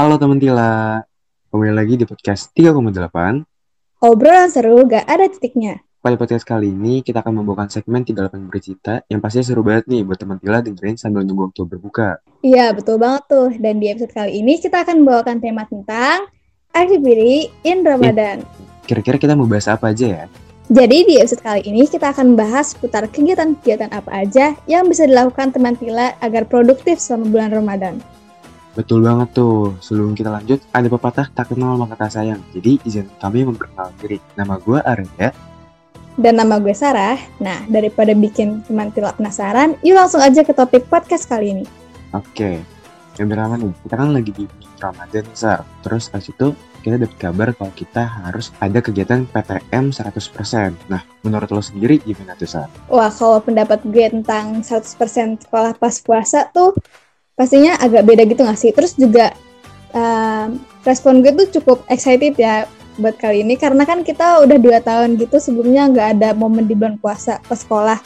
Halo 0.00 0.16
teman 0.16 0.40
Tila, 0.40 1.04
kembali 1.52 1.76
lagi 1.76 2.00
di 2.00 2.08
podcast 2.08 2.56
3,8. 2.56 4.00
Obrolan 4.00 4.48
seru 4.48 4.80
gak 4.88 5.04
ada 5.04 5.28
titiknya. 5.28 5.84
Pada 6.00 6.16
podcast 6.16 6.48
kali 6.48 6.72
ini 6.72 7.04
kita 7.04 7.20
akan 7.20 7.44
membawakan 7.44 7.68
segmen 7.68 8.00
38 8.00 8.48
bercerita 8.48 9.04
yang 9.12 9.20
pastinya 9.20 9.44
seru 9.44 9.60
banget 9.60 9.92
nih 9.92 10.00
buat 10.08 10.16
teman 10.16 10.40
Tila 10.40 10.64
dengerin 10.64 10.96
sambil 10.96 11.20
nunggu 11.28 11.52
waktu 11.52 11.68
berbuka. 11.68 12.16
Iya, 12.40 12.72
betul 12.72 12.96
banget 12.96 13.28
tuh. 13.28 13.52
Dan 13.60 13.76
di 13.76 13.92
episode 13.92 14.16
kali 14.16 14.40
ini 14.40 14.56
kita 14.56 14.88
akan 14.88 15.04
membawakan 15.04 15.36
tema 15.36 15.68
tentang 15.68 16.32
activity 16.72 17.52
in 17.68 17.84
Ramadan. 17.84 18.40
Kira-kira 18.88 19.20
kita 19.20 19.36
mau 19.36 19.44
bahas 19.44 19.68
apa 19.68 19.92
aja 19.92 20.06
ya? 20.08 20.24
Jadi 20.72 21.12
di 21.12 21.20
episode 21.20 21.44
kali 21.44 21.60
ini 21.68 21.84
kita 21.84 22.16
akan 22.16 22.40
bahas 22.40 22.72
seputar 22.72 23.04
kegiatan-kegiatan 23.04 23.92
apa 23.92 24.08
aja 24.16 24.56
yang 24.64 24.88
bisa 24.88 25.04
dilakukan 25.04 25.52
teman 25.52 25.76
Tila 25.76 26.16
agar 26.24 26.48
produktif 26.48 26.96
selama 26.96 27.28
bulan 27.28 27.52
Ramadan. 27.52 28.00
Betul 28.78 29.02
banget 29.02 29.34
tuh. 29.34 29.74
Sebelum 29.82 30.14
kita 30.14 30.30
lanjut, 30.30 30.62
ada 30.70 30.86
pepatah 30.86 31.26
tak 31.34 31.50
kenal 31.50 31.74
maka 31.74 32.06
tak 32.06 32.14
sayang. 32.14 32.38
Jadi 32.54 32.78
izin 32.86 33.10
kami 33.18 33.42
memperkenalkan 33.42 33.94
diri. 33.98 34.18
Nama 34.38 34.54
gue 34.62 34.78
Arya. 34.78 35.28
Dan 36.20 36.38
nama 36.38 36.60
gue 36.62 36.74
Sarah. 36.74 37.18
Nah, 37.42 37.64
daripada 37.66 38.14
bikin 38.14 38.62
teman 38.66 38.94
Tila 38.94 39.14
penasaran, 39.16 39.74
yuk 39.82 39.96
langsung 39.98 40.20
aja 40.22 40.44
ke 40.44 40.52
topik 40.54 40.86
podcast 40.86 41.26
kali 41.26 41.56
ini. 41.56 41.64
Oke, 42.10 42.60
yang 43.18 43.30
pertama 43.30 43.54
nih, 43.58 43.74
kita 43.86 43.94
kan 43.94 44.10
lagi 44.14 44.32
di 44.34 44.44
Ramadan 44.78 45.26
Sar. 45.34 45.60
Terus 45.82 46.10
pas 46.10 46.24
itu 46.24 46.54
kita 46.80 46.96
dapat 46.96 47.16
kabar 47.20 47.48
kalau 47.52 47.72
kita 47.76 48.02
harus 48.06 48.48
ada 48.58 48.80
kegiatan 48.80 49.28
PTM 49.28 49.92
100%. 49.92 50.88
Nah, 50.88 51.04
menurut 51.20 51.48
lo 51.52 51.60
sendiri 51.60 52.00
gimana 52.00 52.32
tuh, 52.40 52.48
Sar? 52.48 52.68
Wah, 52.88 53.12
kalau 53.12 53.44
pendapat 53.44 53.84
gue 53.84 54.06
tentang 54.08 54.64
100% 54.64 55.46
sekolah 55.46 55.76
pas 55.76 55.94
puasa 56.00 56.48
tuh 56.48 56.72
pastinya 57.40 57.80
agak 57.80 58.04
beda 58.04 58.28
gitu 58.28 58.44
gak 58.44 58.60
sih? 58.60 58.68
Terus 58.76 58.92
juga 59.00 59.32
um, 59.96 60.60
respon 60.84 61.24
gue 61.24 61.32
tuh 61.32 61.56
cukup 61.56 61.88
excited 61.88 62.36
ya 62.36 62.68
buat 63.00 63.16
kali 63.16 63.40
ini. 63.40 63.56
Karena 63.56 63.88
kan 63.88 64.04
kita 64.04 64.44
udah 64.44 64.60
dua 64.60 64.84
tahun 64.84 65.16
gitu 65.16 65.40
sebelumnya 65.40 65.88
nggak 65.88 66.08
ada 66.20 66.28
momen 66.36 66.68
di 66.68 66.76
bulan 66.76 67.00
puasa 67.00 67.40
ke 67.40 67.56
sekolah. 67.56 67.96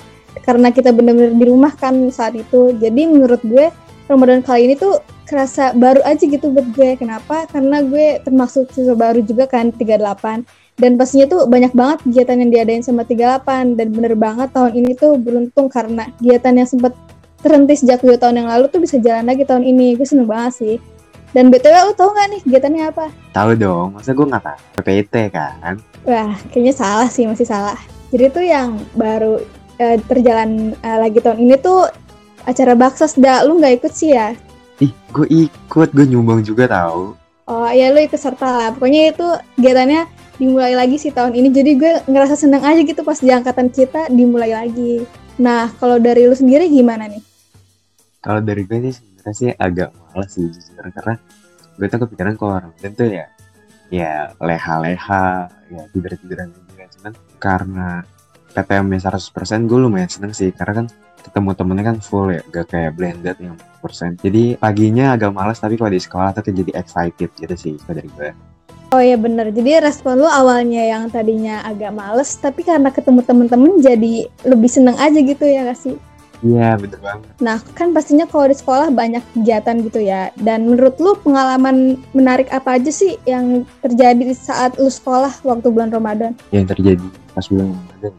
Karena 0.47 0.71
kita 0.71 0.95
bener-bener 0.95 1.35
di 1.35 1.51
rumah 1.51 1.75
kan 1.75 1.99
saat 2.15 2.39
itu. 2.39 2.71
Jadi 2.79 3.11
menurut 3.11 3.43
gue 3.43 3.75
Ramadan 4.07 4.47
kali 4.47 4.71
ini 4.71 4.75
tuh 4.79 5.03
kerasa 5.27 5.75
baru 5.75 5.99
aja 6.07 6.23
gitu 6.23 6.55
buat 6.55 6.71
gue. 6.71 6.95
Kenapa? 6.95 7.51
Karena 7.51 7.83
gue 7.83 8.23
termasuk 8.23 8.71
siswa 8.71 8.95
baru 8.95 9.19
juga 9.19 9.51
kan 9.51 9.75
38 9.75 10.47
dan 10.75 10.99
pastinya 10.99 11.27
tuh 11.31 11.47
banyak 11.47 11.71
banget 11.71 12.03
kegiatan 12.03 12.37
yang 12.43 12.51
diadain 12.51 12.83
sama 12.83 13.07
38 13.07 13.79
dan 13.79 13.89
bener 13.95 14.19
banget 14.19 14.51
tahun 14.51 14.75
ini 14.75 14.99
tuh 14.99 15.15
beruntung 15.23 15.71
karena 15.71 16.11
kegiatan 16.19 16.55
yang 16.59 16.67
sempat 16.67 16.93
terhenti 17.45 17.77
sejak 17.77 18.01
dua 18.01 18.17
tahun 18.17 18.41
yang 18.41 18.49
lalu 18.49 18.73
tuh 18.73 18.81
bisa 18.81 18.97
jalan 18.97 19.29
lagi 19.29 19.45
tahun 19.45 19.69
ini 19.69 20.01
gue 20.01 20.09
seneng 20.09 20.25
banget 20.25 20.53
sih 20.57 20.75
dan 21.35 21.51
BTW 21.51 21.91
lu 21.91 21.93
tau 21.99 22.15
gak 22.15 22.31
nih 22.31 22.41
kegiatannya 22.47 22.83
apa? 22.95 23.11
Tahu 23.35 23.51
dong, 23.59 23.99
masa 23.99 24.15
gue 24.15 24.23
nggak 24.23 24.45
tahu? 24.47 24.59
PPT 24.79 25.15
kan? 25.35 25.75
Wah, 26.07 26.31
kayaknya 26.55 26.71
salah 26.71 27.11
sih, 27.11 27.27
masih 27.27 27.43
salah. 27.43 27.75
Jadi 28.15 28.25
tuh 28.31 28.47
yang 28.47 28.79
baru 28.95 29.43
uh, 29.83 29.97
terjalan 30.07 30.79
uh, 30.87 31.03
lagi 31.03 31.19
tahun 31.19 31.43
ini 31.43 31.59
tuh 31.59 31.91
acara 32.47 32.79
Baksos 32.79 33.19
dah. 33.19 33.43
Lu 33.43 33.59
nggak 33.59 33.83
ikut 33.83 33.91
sih 33.91 34.15
ya? 34.15 34.39
Ih, 34.79 34.95
gue 35.11 35.27
ikut, 35.27 35.91
gue 35.91 36.07
nyumbang 36.07 36.47
juga 36.47 36.71
tahu. 36.71 37.19
Oh 37.51 37.67
iya, 37.67 37.91
lu 37.91 37.99
ikut 37.99 38.17
serta 38.17 38.47
lah. 38.47 38.69
Pokoknya 38.71 39.11
itu 39.11 39.27
kegiatannya 39.59 40.07
dimulai 40.39 40.79
lagi 40.79 41.03
sih 41.03 41.11
tahun 41.11 41.35
ini. 41.35 41.51
Jadi 41.51 41.71
gue 41.75 41.93
ngerasa 42.07 42.39
seneng 42.39 42.63
aja 42.63 42.79
gitu 42.79 43.03
pas 43.03 43.19
di 43.19 43.35
angkatan 43.35 43.75
kita 43.75 44.07
dimulai 44.07 44.55
lagi. 44.55 45.03
Nah, 45.43 45.67
kalau 45.83 45.99
dari 45.99 46.31
lu 46.31 46.39
sendiri 46.39 46.71
gimana 46.71 47.11
nih? 47.11 47.34
Kalau 48.25 48.41
dari 48.41 48.65
gue 48.65 48.89
sih 48.89 48.95
sebenarnya 48.97 49.35
sih 49.37 49.51
agak 49.53 49.93
malas 49.93 50.33
sih 50.33 50.49
jujur. 50.49 50.85
Karena 50.89 51.15
gue 51.77 51.87
tuh 51.93 52.01
kepikiran 52.09 52.33
kalau 52.41 52.55
Ramadan 52.57 52.93
tuh 52.97 53.09
ya 53.13 53.27
ya 53.93 54.33
leha-leha 54.41 55.53
ya 55.69 55.83
tidur-tiduran 55.93 56.49
juga 56.57 56.89
cuman 56.99 57.13
karena 57.37 57.89
PTM 58.57 58.87
nya 58.97 59.01
100% 59.13 59.69
gue 59.69 59.79
lumayan 59.79 60.09
seneng 60.09 60.33
sih. 60.33 60.49
Karena 60.57 60.81
kan 60.81 60.87
ketemu 61.21 61.51
temennya 61.53 61.85
kan 61.93 61.99
full 62.01 62.33
ya 62.33 62.41
gak 62.49 62.73
kayak 62.73 62.97
blended 62.97 63.37
yang 63.45 63.61
persen. 63.85 64.17
Jadi 64.17 64.57
paginya 64.57 65.13
agak 65.13 65.37
malas 65.37 65.61
tapi 65.61 65.77
kalau 65.77 65.93
di 65.93 66.01
sekolah 66.01 66.33
tuh 66.33 66.49
jadi 66.49 66.73
excited 66.81 67.29
gitu 67.37 67.55
sih 67.61 67.77
dari 67.85 68.09
gue. 68.09 68.33
Oh 68.95 69.03
iya 69.03 69.19
bener, 69.19 69.51
jadi 69.51 69.83
respon 69.83 70.23
lu 70.23 70.29
awalnya 70.31 70.79
yang 70.87 71.11
tadinya 71.11 71.67
agak 71.67 71.91
males, 71.91 72.39
tapi 72.39 72.63
karena 72.63 72.95
ketemu 72.95 73.27
temen-temen 73.27 73.83
jadi 73.83 74.31
lebih 74.47 74.71
seneng 74.71 74.95
aja 75.03 75.19
gitu 75.19 75.43
ya 75.43 75.67
gak 75.67 75.75
sih? 75.75 75.99
Iya 76.45 76.77
bener 76.77 77.01
banget. 77.01 77.25
Nah 77.41 77.57
kan 77.73 77.97
pastinya 77.97 78.29
kalau 78.29 78.53
di 78.53 78.57
sekolah 78.57 78.93
banyak 78.93 79.25
kegiatan 79.33 79.81
gitu 79.81 80.05
ya. 80.05 80.29
Dan 80.37 80.69
menurut 80.69 81.01
lu 81.01 81.17
pengalaman 81.25 81.97
menarik 82.13 82.53
apa 82.53 82.77
aja 82.77 82.93
sih 82.93 83.17
yang 83.25 83.65
terjadi 83.81 84.29
saat 84.37 84.77
lu 84.77 84.93
sekolah 84.93 85.41
waktu 85.41 85.73
bulan 85.73 85.89
Ramadan? 85.89 86.37
Yang 86.53 86.77
terjadi 86.77 87.07
pas 87.33 87.49
bulan 87.49 87.73
Ramadan. 87.73 88.13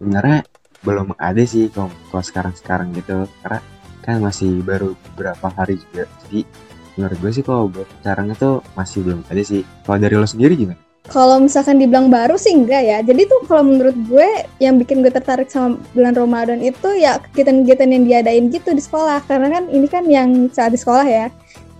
Sebenarnya 0.00 0.38
belum 0.80 1.08
ada 1.20 1.42
sih 1.44 1.68
kalau, 1.68 1.92
kalau 2.08 2.24
sekarang-sekarang 2.24 2.96
gitu. 2.96 3.28
Karena 3.44 3.60
kan 4.00 4.16
masih 4.24 4.64
baru 4.64 4.96
beberapa 5.12 5.52
hari 5.52 5.76
juga. 5.76 6.08
Jadi 6.24 6.48
menurut 6.96 7.18
gue 7.20 7.32
sih 7.36 7.44
kalau 7.44 7.68
buat 7.68 7.88
sekarang 8.00 8.32
itu 8.32 8.50
masih 8.72 8.98
belum 9.04 9.20
ada 9.28 9.42
sih. 9.44 9.68
Kalau 9.84 10.00
dari 10.00 10.16
lo 10.16 10.24
sendiri 10.24 10.56
gimana? 10.56 10.89
Kalau 11.10 11.42
misalkan 11.42 11.82
dibilang 11.82 12.06
baru 12.06 12.38
sih 12.38 12.54
enggak 12.54 12.86
ya. 12.86 12.98
Jadi 13.02 13.26
tuh 13.26 13.42
kalau 13.50 13.66
menurut 13.66 13.98
gue 14.06 14.46
yang 14.62 14.78
bikin 14.78 15.02
gue 15.02 15.10
tertarik 15.10 15.50
sama 15.50 15.74
bulan 15.90 16.14
Ramadan 16.14 16.62
itu 16.62 16.86
ya 16.94 17.18
kegiatan-kegiatan 17.18 17.90
yang 17.90 18.02
diadain 18.06 18.46
gitu 18.54 18.70
di 18.70 18.78
sekolah. 18.78 19.18
Karena 19.26 19.50
kan 19.58 19.66
ini 19.74 19.90
kan 19.90 20.06
yang 20.06 20.46
saat 20.54 20.70
di 20.70 20.78
sekolah 20.78 21.02
ya. 21.02 21.26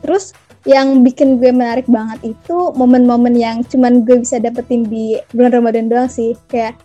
Terus 0.02 0.34
yang 0.66 1.06
bikin 1.06 1.38
gue 1.38 1.54
menarik 1.54 1.86
banget 1.86 2.34
itu 2.36 2.58
momen-momen 2.74 3.32
yang 3.38 3.62
cuman 3.70 4.02
gue 4.02 4.18
bisa 4.18 4.42
dapetin 4.42 4.82
di 4.82 5.22
bulan 5.30 5.62
Ramadan 5.62 5.86
doang 5.86 6.10
sih. 6.10 6.34
Kayak 6.50 6.82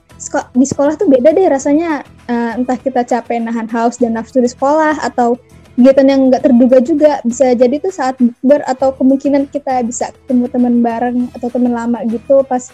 di 0.53 0.65
sekolah 0.69 1.01
tuh 1.01 1.09
beda 1.09 1.33
deh 1.33 1.49
rasanya. 1.49 2.05
Uh, 2.29 2.61
entah 2.61 2.77
kita 2.77 3.01
capek 3.05 3.41
nahan 3.41 3.69
haus 3.73 3.97
dan 3.97 4.17
nafsu 4.17 4.41
di 4.41 4.49
sekolah 4.49 5.01
atau 5.01 5.37
kegiatan 5.75 6.07
yang 6.07 6.21
nggak 6.31 6.43
terduga 6.47 6.77
juga 6.79 7.19
bisa 7.27 7.51
jadi 7.51 7.75
tuh 7.83 7.91
saat 7.91 8.15
bukber 8.15 8.63
atau 8.63 8.95
kemungkinan 8.95 9.51
kita 9.51 9.83
bisa 9.83 10.11
ketemu 10.11 10.47
teman 10.47 10.75
bareng 10.79 11.27
atau 11.35 11.47
teman 11.51 11.75
lama 11.75 11.99
gitu 12.07 12.41
pas 12.47 12.71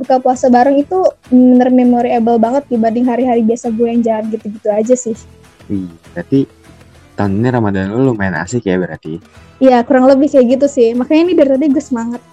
buka 0.00 0.16
puasa 0.18 0.48
bareng 0.48 0.80
itu 0.80 0.98
bener 1.30 1.68
memorable 1.70 2.40
banget 2.40 2.64
dibanding 2.72 3.04
hari-hari 3.04 3.44
biasa 3.44 3.68
gue 3.70 3.86
yang 3.86 4.00
jalan 4.00 4.32
gitu-gitu 4.32 4.68
aja 4.72 4.94
sih. 4.96 5.12
Wih, 5.68 5.92
berarti 6.16 6.48
tahun 7.20 7.36
ini 7.36 7.48
Ramadan 7.52 7.92
lu 7.92 8.10
lumayan 8.10 8.34
asik 8.40 8.64
ya 8.64 8.80
berarti? 8.80 9.20
Iya, 9.60 9.84
kurang 9.84 10.08
lebih 10.08 10.32
kayak 10.32 10.56
gitu 10.56 10.66
sih. 10.72 10.96
Makanya 10.96 11.20
ini 11.28 11.32
dari 11.36 11.50
tadi 11.52 11.66
gue 11.68 11.84
semangat. 11.84 12.24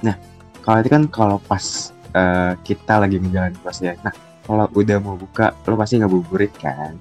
Nah, 0.00 0.16
kalau 0.64 0.80
itu 0.80 0.88
kan 0.88 1.02
kalau 1.12 1.36
pas 1.44 1.92
uh, 2.16 2.56
kita 2.64 3.04
lagi 3.04 3.20
menjalani 3.20 3.52
puasa 3.60 3.92
ya. 3.92 3.94
Nah, 4.00 4.16
kalau 4.48 4.64
udah 4.72 4.96
mau 5.04 5.20
buka, 5.20 5.52
lo 5.68 5.76
pasti 5.76 6.00
ngabuburit 6.00 6.56
kan? 6.56 6.96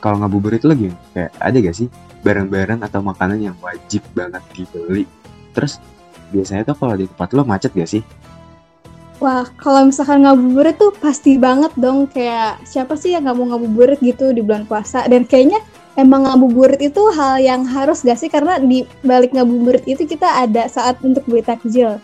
Kalau 0.00 0.24
ngabuburit 0.24 0.64
lagi 0.64 0.88
kayak 1.12 1.30
ada 1.38 1.56
gak 1.60 1.76
sih 1.76 1.88
barang-barang 2.24 2.80
atau 2.84 3.00
makanan 3.04 3.38
yang 3.52 3.56
wajib 3.60 4.00
banget 4.16 4.42
dibeli? 4.56 5.04
Terus 5.52 5.78
biasanya 6.32 6.72
tuh 6.72 6.76
kalau 6.80 6.94
di 6.96 7.06
tempat 7.06 7.28
lo 7.36 7.44
macet 7.44 7.72
gak 7.76 7.90
sih? 7.90 8.02
Wah, 9.20 9.44
kalau 9.60 9.84
misalkan 9.84 10.24
ngabuburit 10.24 10.80
tuh 10.80 10.96
pasti 10.96 11.36
banget 11.36 11.68
dong. 11.76 12.08
Kayak 12.08 12.64
siapa 12.64 12.96
sih 12.96 13.12
yang 13.12 13.28
nggak 13.28 13.36
mau 13.36 13.52
ngabuburit 13.52 14.00
gitu 14.00 14.32
di 14.32 14.40
bulan 14.40 14.64
puasa? 14.64 15.04
Dan 15.04 15.28
kayaknya 15.28 15.60
emang 16.00 16.24
ngabuburit 16.24 16.80
itu 16.80 17.12
hal 17.12 17.36
yang 17.36 17.68
harus 17.68 18.00
gak 18.00 18.16
sih? 18.16 18.32
Karena 18.32 18.56
di 18.56 18.88
balik 19.04 19.36
ngabuburit 19.36 19.84
itu 19.84 20.08
kita 20.08 20.48
ada 20.48 20.64
saat 20.72 20.96
untuk 21.04 21.20
beli 21.28 21.44
takjil. 21.44 22.00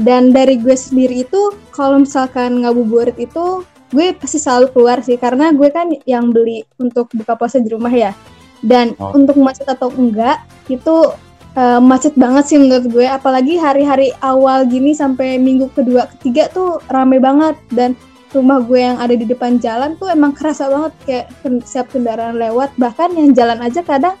Dan 0.00 0.32
dari 0.32 0.56
gue 0.56 0.72
sendiri 0.72 1.28
itu 1.28 1.52
kalau 1.76 2.00
misalkan 2.00 2.64
ngabuburit 2.64 3.20
itu 3.20 3.60
gue 3.96 4.12
pasti 4.12 4.36
selalu 4.36 4.68
keluar 4.76 5.00
sih 5.00 5.16
karena 5.16 5.48
gue 5.56 5.72
kan 5.72 5.88
yang 6.04 6.28
beli 6.28 6.68
untuk 6.76 7.08
buka 7.16 7.32
puasa 7.32 7.56
di 7.56 7.72
rumah 7.72 7.88
ya. 7.88 8.12
Dan 8.60 8.92
oh. 9.00 9.16
untuk 9.16 9.40
macet 9.40 9.64
atau 9.64 9.88
enggak 9.96 10.44
itu 10.68 11.12
uh, 11.56 11.80
macet 11.80 12.12
banget 12.20 12.44
sih 12.52 12.58
menurut 12.60 12.92
gue. 12.92 13.08
Apalagi 13.08 13.56
hari-hari 13.56 14.12
awal 14.20 14.68
gini 14.68 14.92
sampai 14.92 15.40
minggu 15.40 15.72
kedua 15.72 16.12
ketiga 16.16 16.52
tuh 16.52 16.84
rame 16.92 17.16
banget. 17.16 17.56
Dan 17.72 17.96
rumah 18.36 18.60
gue 18.60 18.76
yang 18.76 19.00
ada 19.00 19.16
di 19.16 19.24
depan 19.24 19.56
jalan 19.56 19.96
tuh 19.96 20.12
emang 20.12 20.36
kerasa 20.36 20.68
banget 20.68 20.92
kayak 21.08 21.26
siap 21.64 21.88
kendaraan 21.88 22.36
lewat. 22.36 22.76
Bahkan 22.76 23.16
yang 23.16 23.32
jalan 23.32 23.64
aja 23.64 23.80
kadang 23.80 24.16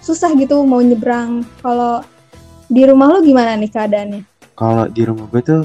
susah 0.00 0.32
gitu 0.40 0.64
mau 0.64 0.80
nyebrang. 0.80 1.44
Kalau 1.60 2.00
di 2.68 2.82
rumah 2.88 3.12
lo 3.12 3.20
gimana 3.20 3.56
nih 3.60 3.68
keadaannya? 3.68 4.22
Kalau 4.56 4.84
di 4.88 5.02
rumah 5.04 5.28
gue 5.28 5.42
tuh 5.44 5.62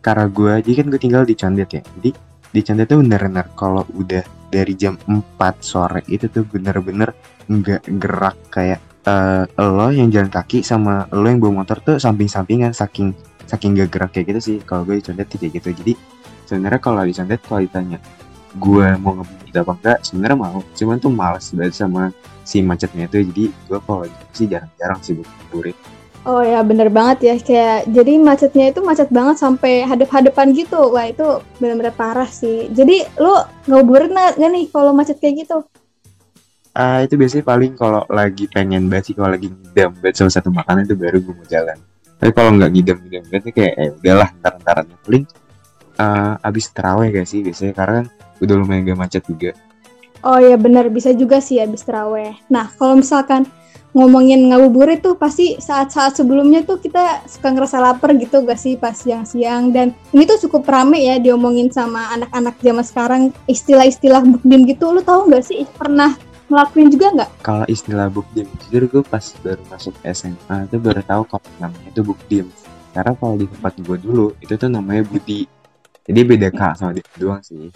karena 0.00 0.26
gue 0.32 0.52
jadi 0.64 0.74
kan 0.80 0.86
gue 0.88 1.00
tinggal 1.00 1.22
di 1.26 1.34
Condet 1.36 1.70
ya. 1.74 1.82
Jadi 1.98 2.29
di 2.50 2.60
Canda 2.66 2.84
tuh 2.86 3.02
bener-bener 3.02 3.46
kalau 3.54 3.86
udah 3.94 4.22
dari 4.50 4.74
jam 4.74 4.98
4 5.06 5.14
sore 5.62 6.02
itu 6.10 6.26
tuh 6.26 6.42
bener-bener 6.42 7.14
nggak 7.46 7.86
gerak 8.02 8.36
kayak 8.50 8.80
uh, 9.06 9.46
lo 9.58 9.88
yang 9.94 10.10
jalan 10.10 10.28
kaki 10.28 10.66
sama 10.66 11.06
lo 11.14 11.26
yang 11.26 11.38
bawa 11.38 11.62
motor 11.62 11.78
tuh 11.80 11.96
samping-sampingan 12.02 12.74
saking 12.74 13.14
saking 13.50 13.74
gak 13.74 13.90
gerak 13.90 14.10
kayak 14.14 14.26
gitu 14.34 14.40
sih. 14.40 14.56
Kalau 14.62 14.86
gue 14.86 15.02
di 15.02 15.04
Condet 15.04 15.26
kayak 15.26 15.58
gitu. 15.58 15.68
Jadi 15.74 15.92
sebenarnya 16.46 16.78
kalau 16.78 17.02
di 17.02 17.14
Condet 17.14 17.40
kalau 17.42 17.60
ditanya 17.66 17.98
gue 18.58 18.88
mau 19.02 19.18
ngeburit 19.18 19.54
apa 19.58 19.72
enggak? 19.74 19.98
Sebenarnya 20.06 20.38
mau. 20.38 20.58
Cuman 20.78 20.96
tuh 21.02 21.10
males 21.10 21.46
banget 21.50 21.74
sama 21.74 22.14
si 22.46 22.62
macetnya 22.62 23.10
itu. 23.10 23.26
Jadi 23.26 23.44
gue 23.50 23.78
kalau 23.82 24.06
sih 24.30 24.46
jarang-jarang 24.46 25.00
sih 25.02 25.18
buat 25.18 25.26
ngeburit 25.26 25.76
Oh 26.28 26.44
ya 26.44 26.60
bener 26.60 26.92
banget 26.92 27.18
ya. 27.24 27.34
Kayak 27.40 27.88
jadi 27.88 28.12
macetnya 28.20 28.66
itu 28.68 28.80
macet 28.84 29.08
banget 29.08 29.40
sampai 29.40 29.88
hadap-hadapan 29.88 30.52
gitu. 30.52 30.92
Wah 30.92 31.08
itu 31.08 31.40
bener-bener 31.56 31.96
parah 31.96 32.28
sih. 32.28 32.68
Jadi 32.68 33.08
lu 33.16 33.32
ngabuburit 33.64 34.12
nggak 34.12 34.36
nih 34.36 34.64
kalau 34.68 34.92
macet 34.92 35.16
kayak 35.16 35.48
gitu? 35.48 35.64
Ah 36.76 37.00
itu 37.02 37.16
biasanya 37.16 37.44
paling 37.48 37.72
kalau 37.74 38.04
lagi 38.12 38.46
pengen 38.52 38.86
banget 38.92 39.10
sih 39.10 39.14
kalau 39.16 39.32
lagi 39.32 39.48
ngidam 39.48 39.90
banget 39.98 40.14
sama 40.20 40.30
satu 40.30 40.52
makanan 40.52 40.86
itu 40.86 40.94
baru 40.94 41.18
gue 41.24 41.34
mau 41.34 41.48
jalan. 41.48 41.78
Tapi 42.20 42.30
kalau 42.36 42.50
nggak 42.52 42.70
ngidam 42.70 42.96
ngidam 43.00 43.24
banget 43.32 43.52
kayak 43.56 43.74
eh, 43.80 43.90
udahlah 43.96 44.28
ntar 44.44 44.52
ntaran 44.60 44.86
paling 45.02 45.24
ah, 45.96 46.36
abis 46.44 46.68
terawih 46.76 47.08
gak 47.16 47.26
sih 47.26 47.40
biasanya? 47.40 47.72
Karena 47.72 47.92
kan 48.04 48.06
udah 48.44 48.54
lumayan 48.60 48.92
gak 48.92 49.00
macet 49.00 49.22
juga. 49.24 49.56
Oh 50.20 50.36
ya 50.36 50.60
bener. 50.60 50.92
Bisa 50.92 51.16
juga 51.16 51.40
sih 51.40 51.64
habis 51.64 51.80
terawih. 51.80 52.36
Nah 52.52 52.68
kalau 52.76 53.00
misalkan 53.00 53.48
ngomongin 53.90 54.50
ngabuburit 54.50 55.02
tuh 55.02 55.18
pasti 55.18 55.58
saat-saat 55.58 56.22
sebelumnya 56.22 56.62
tuh 56.62 56.78
kita 56.78 57.26
suka 57.26 57.50
ngerasa 57.50 57.82
lapar 57.82 58.14
gitu 58.14 58.46
gak 58.46 58.58
sih 58.58 58.78
pas 58.78 58.94
siang-siang 58.94 59.74
dan 59.74 59.90
ini 60.14 60.22
tuh 60.30 60.38
cukup 60.46 60.66
rame 60.70 61.02
ya 61.02 61.18
diomongin 61.18 61.68
sama 61.74 62.14
anak-anak 62.14 62.54
zaman 62.62 62.84
sekarang 62.86 63.22
istilah-istilah 63.50 64.22
bukdim 64.22 64.62
gitu 64.70 64.94
lu 64.94 65.02
tahu 65.02 65.26
gak 65.30 65.42
sih 65.42 65.66
pernah 65.74 66.14
ngelakuin 66.50 66.88
juga 66.90 67.06
nggak? 67.14 67.30
Kalau 67.46 67.66
istilah 67.70 68.10
bukdim 68.10 68.46
jujur 68.66 68.82
gue 68.90 69.02
pas 69.06 69.22
baru 69.40 69.62
masuk 69.70 69.94
SMA 70.02 70.56
itu 70.66 70.76
baru 70.82 71.02
tahu 71.06 71.22
kalau 71.30 71.50
namanya 71.62 71.88
itu 71.94 72.02
bukdim. 72.02 72.46
Karena 72.90 73.14
kalau 73.14 73.38
di 73.38 73.46
tempat 73.46 73.72
gue 73.78 73.96
dulu 74.02 74.34
itu 74.42 74.58
tuh 74.58 74.66
namanya 74.66 75.06
budi. 75.06 75.46
Jadi 76.10 76.20
beda 76.26 76.50
kak 76.50 76.74
sama 76.74 76.90
dia 76.90 77.06
doang 77.14 77.38
sih. 77.46 77.70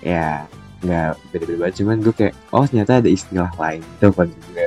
Ya 0.00 0.48
nggak 0.80 1.20
beda-beda 1.34 1.54
banget 1.58 1.74
cuman 1.82 1.96
gue 2.00 2.14
kayak 2.14 2.34
oh 2.54 2.64
ternyata 2.64 3.02
ada 3.04 3.10
istilah 3.12 3.50
lain 3.60 3.84
itu 3.84 4.08
kan 4.08 4.28
juga. 4.32 4.66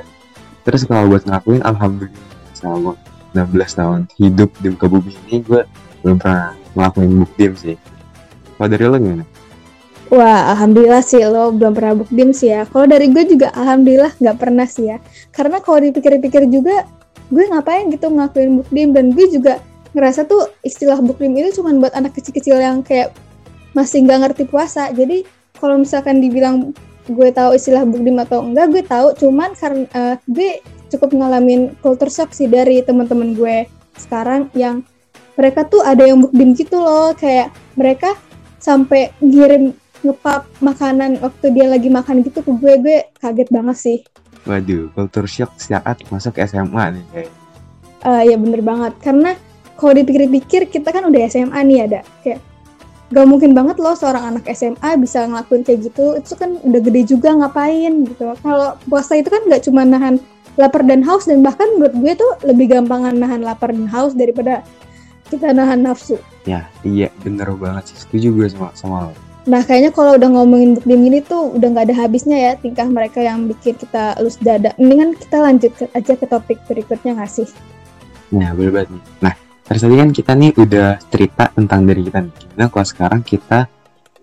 Terus 0.61 0.85
kalau 0.85 1.09
buat 1.09 1.25
ngelakuin 1.25 1.61
alhamdulillah 1.65 2.29
selama 2.53 2.93
16 3.33 3.79
tahun 3.79 3.99
hidup 4.19 4.49
di 4.59 4.67
muka 4.75 4.85
bumi 4.91 5.11
ini 5.27 5.41
gue 5.41 5.61
belum 6.03 6.17
pernah 6.19 6.53
ngelakuin 6.75 7.11
bukdim 7.23 7.51
sih. 7.57 7.75
Kalau 8.57 8.67
dari 8.69 8.85
lo 8.85 8.97
gimana? 8.99 9.25
Wah, 10.11 10.51
alhamdulillah 10.51 10.99
sih 10.99 11.23
lo 11.23 11.55
belum 11.55 11.71
pernah 11.71 11.95
bukdim 12.03 12.35
sih 12.35 12.51
ya. 12.51 12.67
Kalau 12.67 12.85
dari 12.85 13.07
gue 13.07 13.23
juga 13.25 13.47
alhamdulillah 13.55 14.11
nggak 14.19 14.37
pernah 14.37 14.67
sih 14.67 14.91
ya. 14.91 14.97
Karena 15.31 15.63
kalau 15.63 15.79
dipikir-pikir 15.79 16.51
juga, 16.51 16.83
gue 17.31 17.43
ngapain 17.47 17.87
gitu 17.89 18.11
ngelakuin 18.11 18.59
bukdim 18.59 18.91
dan 18.91 19.15
gue 19.15 19.25
juga 19.31 19.63
ngerasa 19.95 20.27
tuh 20.27 20.51
istilah 20.67 20.99
bukdim 20.99 21.31
itu 21.35 21.63
cuma 21.63 21.71
buat 21.79 21.95
anak 21.95 22.15
kecil-kecil 22.15 22.59
yang 22.59 22.83
kayak 22.83 23.15
masih 23.71 24.03
nggak 24.03 24.19
ngerti 24.27 24.43
puasa. 24.51 24.91
Jadi 24.91 25.23
kalau 25.55 25.79
misalkan 25.79 26.19
dibilang 26.19 26.75
gue 27.09 27.29
tahu 27.33 27.57
istilah 27.57 27.87
bukdim 27.87 28.17
atau 28.21 28.45
enggak, 28.45 28.67
gue 28.69 28.83
tahu. 28.85 29.07
Cuman 29.17 29.57
karena 29.57 29.85
eh, 29.93 30.15
gue 30.29 30.49
cukup 30.91 31.15
ngalamin 31.15 31.73
culture 31.79 32.11
shock 32.11 32.35
sih 32.35 32.51
dari 32.51 32.83
teman-teman 32.83 33.33
gue 33.33 33.65
sekarang 33.97 34.51
yang 34.57 34.83
mereka 35.39 35.63
tuh 35.65 35.81
ada 35.81 36.03
yang 36.03 36.21
bukdim 36.21 36.53
gitu 36.53 36.77
loh, 36.77 37.15
kayak 37.15 37.49
mereka 37.79 38.13
sampai 38.61 39.09
ngirim 39.23 39.73
ngepap 40.01 40.49
makanan 40.61 41.21
waktu 41.21 41.53
dia 41.53 41.69
lagi 41.69 41.89
makan 41.89 42.25
gitu 42.25 42.41
ke 42.41 42.51
gue 42.57 42.73
gue 42.81 42.97
kaget 43.21 43.49
banget 43.53 43.77
sih 43.77 43.99
Waduh, 44.41 44.89
culture 44.97 45.29
shock 45.29 45.53
saat 45.61 46.01
masuk 46.09 46.41
SMA 46.41 46.97
nih 46.97 47.05
kayak. 47.13 47.31
Eh 48.01 48.21
ya 48.33 48.35
bener 48.41 48.65
banget 48.65 48.97
karena 49.05 49.37
kalau 49.77 49.93
dipikir-pikir 49.93 50.65
kita 50.73 50.89
kan 50.89 51.05
udah 51.05 51.21
SMA 51.29 51.59
nih 51.61 51.79
ada 51.85 51.99
kayak 52.25 52.41
gak 53.11 53.27
mungkin 53.27 53.51
banget 53.51 53.75
loh 53.77 53.95
seorang 53.95 54.35
anak 54.35 54.47
SMA 54.55 54.89
bisa 54.99 55.27
ngelakuin 55.27 55.67
kayak 55.67 55.91
gitu 55.91 56.15
itu 56.15 56.33
kan 56.39 56.55
udah 56.63 56.81
gede 56.81 57.01
juga 57.05 57.29
ngapain 57.35 58.07
gitu 58.07 58.31
kalau 58.39 58.79
puasa 58.87 59.19
itu 59.19 59.27
kan 59.27 59.43
nggak 59.47 59.67
cuma 59.67 59.83
nahan 59.83 60.15
lapar 60.55 60.83
dan 60.87 61.03
haus 61.03 61.27
dan 61.27 61.43
bahkan 61.43 61.67
menurut 61.75 61.95
gue 61.95 62.13
tuh 62.15 62.31
lebih 62.47 62.71
gampangan 62.71 63.15
nahan 63.15 63.43
lapar 63.43 63.75
dan 63.75 63.87
haus 63.91 64.15
daripada 64.15 64.63
kita 65.27 65.51
nahan 65.51 65.83
nafsu 65.83 66.19
Ya, 66.49 66.65
iya 66.81 67.13
bener 67.21 67.53
banget 67.53 67.93
sih. 67.93 67.97
Setuju 68.01 68.33
gue 68.33 68.47
sama 68.49 68.73
sama 68.73 68.97
lo. 69.09 69.13
Nah 69.45 69.61
kayaknya 69.65 69.93
kalau 69.93 70.17
udah 70.17 70.29
ngomongin 70.29 70.77
bukdim 70.77 71.01
gini 71.01 71.19
tuh 71.21 71.53
udah 71.53 71.67
nggak 71.73 71.85
ada 71.89 71.95
habisnya 71.97 72.37
ya 72.37 72.53
tingkah 72.57 72.85
mereka 72.85 73.21
yang 73.21 73.45
bikin 73.45 73.77
kita 73.77 74.17
lus 74.21 74.37
dada. 74.41 74.73
Mendingan 74.81 75.17
kita 75.17 75.37
lanjut 75.41 75.71
aja 75.93 76.13
ke 76.17 76.25
topik 76.25 76.57
berikutnya 76.65 77.17
nggak 77.17 77.29
sih? 77.29 77.49
Nah, 78.33 78.53
bener 78.57 78.71
banget 78.73 78.89
nih. 78.93 79.03
Nah, 79.21 79.33
terus 79.65 79.81
tadi 79.81 79.95
kan 79.97 80.09
kita 80.11 80.31
nih 80.35 80.51
udah 80.57 80.89
cerita 81.09 81.43
tentang 81.53 81.85
dari 81.85 82.01
kita 82.05 82.19
nih. 82.21 82.33
Gimana 82.35 82.65
kalau 82.69 82.87
sekarang 82.87 83.21
kita 83.21 83.59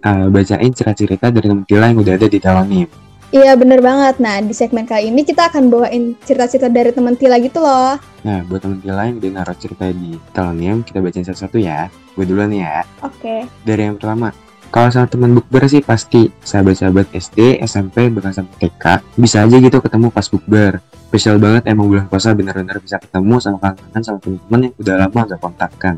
uh, 0.04 0.26
bacain 0.30 0.72
cerita-cerita 0.72 1.30
dari 1.32 1.46
teman 1.48 1.64
kita 1.66 1.86
yang 1.88 1.98
udah 2.00 2.14
ada 2.14 2.26
di 2.28 2.38
dalam 2.38 2.66
nih. 2.68 2.86
Iya 3.28 3.52
bener 3.60 3.84
banget. 3.84 4.24
Nah 4.24 4.40
di 4.40 4.56
segmen 4.56 4.88
kali 4.88 5.12
ini 5.12 5.20
kita 5.20 5.52
akan 5.52 5.68
bawain 5.68 6.16
cerita-cerita 6.24 6.72
dari 6.72 6.96
teman 6.96 7.12
Tila 7.12 7.36
gitu 7.36 7.60
loh. 7.60 8.00
Nah, 8.24 8.40
buat 8.48 8.64
teman 8.64 8.80
kita 8.80 9.04
yang 9.04 9.16
udah 9.20 9.30
naruh 9.36 9.56
cerita 9.60 9.84
di 9.92 10.16
Telonium, 10.32 10.80
kita 10.80 10.98
bacain 11.04 11.28
satu-satu 11.28 11.60
ya. 11.60 11.92
Gue 12.16 12.24
duluan 12.24 12.50
ya. 12.50 12.82
Oke. 13.04 13.44
Dari 13.68 13.84
yang 13.84 14.00
pertama, 14.00 14.32
kalau 14.68 14.92
sama 14.92 15.08
teman 15.08 15.32
bukber 15.32 15.64
sih 15.64 15.80
pasti 15.80 16.28
sahabat-sahabat 16.44 17.08
SD, 17.16 17.64
SMP, 17.64 18.12
bahkan 18.12 18.36
sampai 18.36 18.68
TK 18.68 18.84
bisa 19.16 19.44
aja 19.44 19.56
gitu 19.56 19.80
ketemu 19.80 20.12
pas 20.12 20.26
bukber. 20.28 20.72
Spesial 21.08 21.40
banget 21.40 21.64
emang 21.72 21.88
bulan 21.88 22.04
puasa 22.04 22.36
bener-bener 22.36 22.76
bisa 22.84 23.00
ketemu 23.00 23.40
sama 23.40 23.56
kangen 23.64 24.02
sama 24.04 24.18
teman-teman 24.20 24.60
yang 24.68 24.74
udah 24.76 24.94
lama 25.00 25.20
gak 25.24 25.40
kontakkan. 25.40 25.96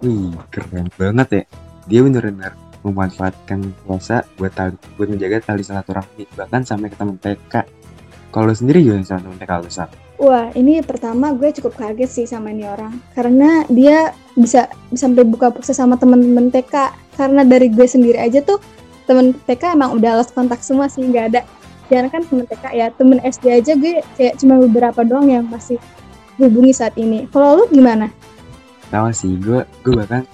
Wih, 0.00 0.32
keren 0.48 0.88
banget 0.96 1.28
ya. 1.28 1.42
Dia 1.84 2.00
bener-bener 2.00 2.52
memanfaatkan 2.80 3.60
puasa 3.84 4.24
buat 4.40 4.56
tali, 4.56 4.72
buat 4.96 5.08
menjaga 5.12 5.52
tali 5.52 5.60
silaturahmi 5.60 6.24
bahkan 6.32 6.64
sampai 6.64 6.88
ke 6.88 6.96
teman 6.96 7.20
TK. 7.20 7.54
Kalau 8.28 8.52
sendiri 8.52 8.84
gimana 8.84 9.04
sama 9.04 9.24
teman 9.24 9.38
TK 9.40 9.52
lu? 9.64 9.70
Wah 10.18 10.50
ini 10.58 10.82
pertama 10.82 11.30
gue 11.30 11.48
cukup 11.54 11.78
kaget 11.78 12.10
sih 12.10 12.26
sama 12.26 12.50
ini 12.50 12.66
orang 12.66 12.98
karena 13.14 13.62
dia 13.70 14.10
bisa 14.34 14.66
sampai 14.90 15.22
buka 15.22 15.54
puasa 15.54 15.70
sama 15.70 15.94
temen-temen 15.94 16.50
TK 16.50 16.74
karena 17.14 17.46
dari 17.46 17.70
gue 17.70 17.86
sendiri 17.86 18.18
aja 18.18 18.42
tuh 18.42 18.58
temen 19.06 19.30
TK 19.46 19.78
emang 19.78 19.94
udah 19.94 20.18
lost 20.18 20.34
kontak 20.34 20.58
semua 20.60 20.90
sih 20.90 21.06
nggak 21.06 21.24
ada 21.32 21.40
jangan 21.86 22.08
kan 22.10 22.22
temen 22.26 22.44
TK 22.50 22.64
ya 22.74 22.86
temen 22.92 23.18
SD 23.22 23.44
aja 23.48 23.72
gue 23.78 24.02
kayak 24.18 24.34
cuma 24.42 24.58
beberapa 24.58 25.00
doang 25.06 25.30
yang 25.30 25.46
masih 25.46 25.78
hubungi 26.38 26.72
saat 26.74 26.94
ini 26.94 27.26
kalau 27.30 27.62
lu 27.62 27.64
gimana? 27.70 28.10
Tahu 28.88 29.12
sih, 29.12 29.36
gue 29.36 29.66
gue 29.84 29.92
bahkan 29.92 30.24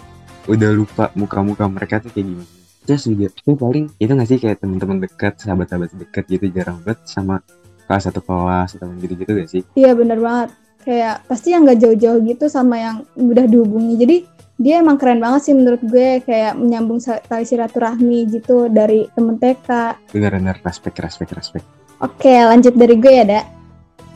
udah 0.47 0.71
lupa 0.71 1.11
muka-muka 1.19 1.67
mereka 1.67 1.99
tuh 1.99 2.13
kayak 2.13 2.29
gimana. 2.31 2.53
Terus 2.85 3.03
juga 3.09 3.27
itu 3.33 3.53
paling 3.57 3.85
itu 3.97 4.13
nggak 4.13 4.29
sih 4.29 4.39
kayak 4.39 4.61
teman-teman 4.61 5.01
dekat, 5.01 5.41
sahabat-sahabat 5.41 5.91
dekat 5.97 6.25
gitu 6.29 6.47
jarang 6.53 6.79
banget 6.85 7.01
sama 7.09 7.41
kelas 7.85 8.03
satu 8.11 8.21
kelas 8.25 8.77
atau 8.77 8.89
gitu-gitu 8.99 9.31
gak 9.37 9.51
sih? 9.51 9.63
Iya 9.77 9.93
bener 9.97 10.19
banget. 10.21 10.51
Kayak 10.85 11.25
pasti 11.29 11.57
yang 11.57 11.65
gak 11.65 11.81
jauh-jauh 11.81 12.21
gitu 12.25 12.45
sama 12.49 12.77
yang 12.81 12.97
udah 13.17 13.45
dihubungi. 13.49 13.95
Jadi 13.97 14.17
dia 14.55 14.79
emang 14.79 14.95
keren 14.95 15.19
banget 15.19 15.51
sih 15.51 15.55
menurut 15.55 15.83
gue 15.83 16.23
kayak 16.23 16.55
menyambung 16.55 17.03
tali 17.03 17.43
silaturahmi 17.43 18.31
gitu 18.31 18.71
dari 18.71 19.11
temen 19.13 19.35
TK. 19.35 19.99
Bener-bener 20.15 20.57
respect, 20.63 20.97
respect, 21.03 21.35
respect. 21.35 21.67
Oke 21.99 22.31
lanjut 22.31 22.75
dari 22.77 22.95
gue 22.99 23.13
ya, 23.13 23.25
Dak. 23.27 23.47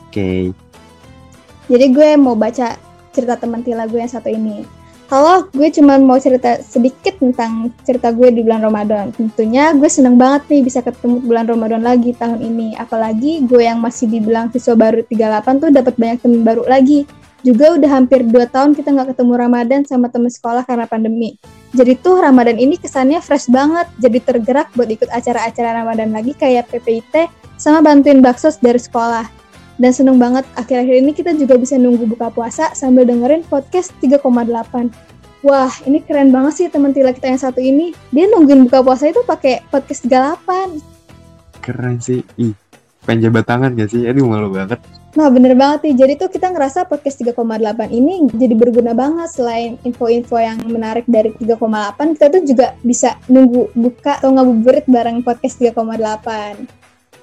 Oke, 0.09 0.49
Jadi 1.69 1.85
gue 1.93 2.09
mau 2.17 2.33
baca 2.33 2.73
cerita 3.13 3.37
teman 3.37 3.61
Tila 3.61 3.85
gue 3.85 4.01
yang 4.01 4.09
satu 4.09 4.25
ini. 4.25 4.78
Halo, 5.09 5.49
gue 5.57 5.73
cuma 5.73 5.97
mau 5.97 6.21
cerita 6.21 6.61
sedikit 6.61 7.17
tentang 7.17 7.73
cerita 7.81 8.13
gue 8.13 8.29
di 8.29 8.45
bulan 8.45 8.61
Ramadan. 8.61 9.09
Tentunya 9.09 9.73
gue 9.73 9.89
seneng 9.89 10.21
banget 10.21 10.45
nih 10.53 10.61
bisa 10.61 10.85
ketemu 10.85 11.25
bulan 11.25 11.49
Ramadan 11.49 11.81
lagi 11.81 12.13
tahun 12.13 12.37
ini. 12.37 12.77
Apalagi 12.77 13.41
gue 13.49 13.65
yang 13.65 13.81
masih 13.81 14.05
dibilang 14.05 14.53
siswa 14.53 14.77
baru 14.77 15.01
38 15.09 15.65
tuh 15.65 15.69
dapat 15.73 15.97
banyak 15.97 16.21
temen 16.21 16.45
baru 16.45 16.61
lagi. 16.69 17.09
Juga 17.41 17.73
udah 17.73 17.89
hampir 17.89 18.21
2 18.21 18.53
tahun 18.53 18.77
kita 18.77 18.93
nggak 18.93 19.17
ketemu 19.17 19.33
Ramadan 19.33 19.81
sama 19.89 20.13
temen 20.13 20.29
sekolah 20.29 20.61
karena 20.69 20.85
pandemi. 20.85 21.41
Jadi 21.73 21.97
tuh 21.97 22.21
Ramadan 22.21 22.61
ini 22.61 22.77
kesannya 22.77 23.17
fresh 23.25 23.49
banget. 23.49 23.89
Jadi 23.97 24.21
tergerak 24.21 24.69
buat 24.77 24.93
ikut 24.93 25.09
acara-acara 25.09 25.81
Ramadan 25.81 26.13
lagi 26.13 26.37
kayak 26.37 26.69
PPIT 26.69 27.33
sama 27.57 27.81
bantuin 27.81 28.21
baksos 28.21 28.61
dari 28.61 28.77
sekolah. 28.77 29.38
Dan 29.79 29.95
seneng 29.95 30.19
banget 30.19 30.43
akhir-akhir 30.59 30.95
ini 30.99 31.11
kita 31.15 31.31
juga 31.39 31.55
bisa 31.55 31.79
nunggu 31.79 32.03
buka 32.03 32.27
puasa 32.29 32.75
sambil 32.75 33.07
dengerin 33.07 33.47
podcast 33.47 33.95
3,8. 34.03 34.91
Wah, 35.39 35.71
ini 35.87 36.03
keren 36.03 36.35
banget 36.35 36.53
sih 36.59 36.67
teman 36.67 36.91
Tila 36.91 37.15
kita 37.15 37.31
yang 37.31 37.39
satu 37.39 37.63
ini. 37.63 37.95
Dia 38.11 38.27
nungguin 38.27 38.67
buka 38.67 38.83
puasa 38.83 39.07
itu 39.07 39.23
pakai 39.23 39.63
podcast 39.71 40.03
38. 40.03 40.83
keren 41.63 41.95
sih. 42.03 42.19
Ih, 42.35 42.51
pengen 43.07 43.31
jabat 43.31 43.47
tangan 43.47 43.71
gak 43.79 43.87
sih? 43.87 44.03
Aduh 44.03 44.27
malu 44.27 44.51
banget. 44.51 44.83
Nah, 45.15 45.31
bener 45.31 45.57
banget 45.57 45.89
nih. 45.89 45.95
Jadi 46.05 46.13
tuh 46.21 46.29
kita 46.29 46.53
ngerasa 46.53 46.85
podcast 46.85 47.17
3,8 47.23 47.89
ini 47.89 48.29
jadi 48.29 48.53
berguna 48.53 48.91
banget. 48.93 49.31
Selain 49.31 49.79
info-info 49.87 50.37
yang 50.37 50.59
menarik 50.69 51.07
dari 51.09 51.33
3,8, 51.33 52.19
kita 52.19 52.27
tuh 52.29 52.43
juga 52.45 52.67
bisa 52.83 53.15
nunggu 53.25 53.73
buka 53.73 54.21
atau 54.21 54.35
ngabuburit 54.35 54.85
bareng 54.85 55.25
podcast 55.25 55.57
3,8. 55.57 56.78